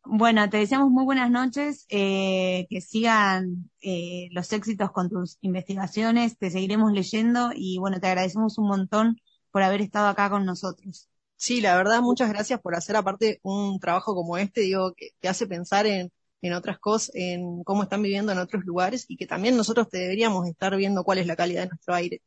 Bueno, 0.03 0.49
te 0.49 0.57
deseamos 0.57 0.89
muy 0.89 1.05
buenas 1.05 1.29
noches, 1.29 1.85
eh, 1.89 2.65
que 2.69 2.81
sigan 2.81 3.69
eh, 3.81 4.29
los 4.31 4.51
éxitos 4.51 4.91
con 4.91 5.09
tus 5.09 5.37
investigaciones, 5.41 6.37
te 6.37 6.49
seguiremos 6.49 6.91
leyendo 6.91 7.51
y 7.53 7.77
bueno, 7.77 7.99
te 7.99 8.07
agradecemos 8.07 8.57
un 8.57 8.67
montón 8.67 9.17
por 9.51 9.61
haber 9.61 9.81
estado 9.81 10.07
acá 10.07 10.29
con 10.29 10.45
nosotros. 10.45 11.07
Sí, 11.35 11.61
la 11.61 11.75
verdad, 11.75 12.01
muchas 12.01 12.29
gracias 12.29 12.59
por 12.61 12.75
hacer 12.75 12.95
aparte 12.95 13.39
un 13.43 13.79
trabajo 13.79 14.15
como 14.15 14.37
este, 14.37 14.61
digo, 14.61 14.93
que 14.95 15.09
te 15.19 15.27
hace 15.27 15.47
pensar 15.47 15.85
en, 15.85 16.11
en 16.41 16.53
otras 16.53 16.79
cosas, 16.79 17.11
en 17.15 17.63
cómo 17.63 17.83
están 17.83 18.01
viviendo 18.01 18.31
en 18.31 18.39
otros 18.39 18.63
lugares 18.65 19.05
y 19.07 19.17
que 19.17 19.27
también 19.27 19.55
nosotros 19.57 19.87
deberíamos 19.91 20.47
estar 20.47 20.75
viendo 20.75 21.03
cuál 21.03 21.19
es 21.19 21.27
la 21.27 21.35
calidad 21.35 21.63
de 21.63 21.69
nuestro 21.69 21.93
aire. 21.93 22.21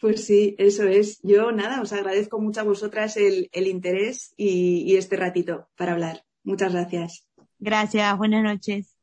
Pues 0.00 0.24
sí, 0.26 0.54
eso 0.58 0.84
es. 0.84 1.20
Yo 1.22 1.52
nada, 1.52 1.80
os 1.80 1.92
agradezco 1.92 2.40
mucho 2.40 2.60
a 2.60 2.64
vosotras 2.64 3.16
el, 3.16 3.48
el 3.52 3.66
interés 3.66 4.34
y, 4.36 4.82
y 4.86 4.96
este 4.96 5.16
ratito 5.16 5.68
para 5.76 5.92
hablar. 5.92 6.24
Muchas 6.42 6.72
gracias. 6.72 7.26
Gracias, 7.58 8.18
buenas 8.18 8.42
noches. 8.42 8.93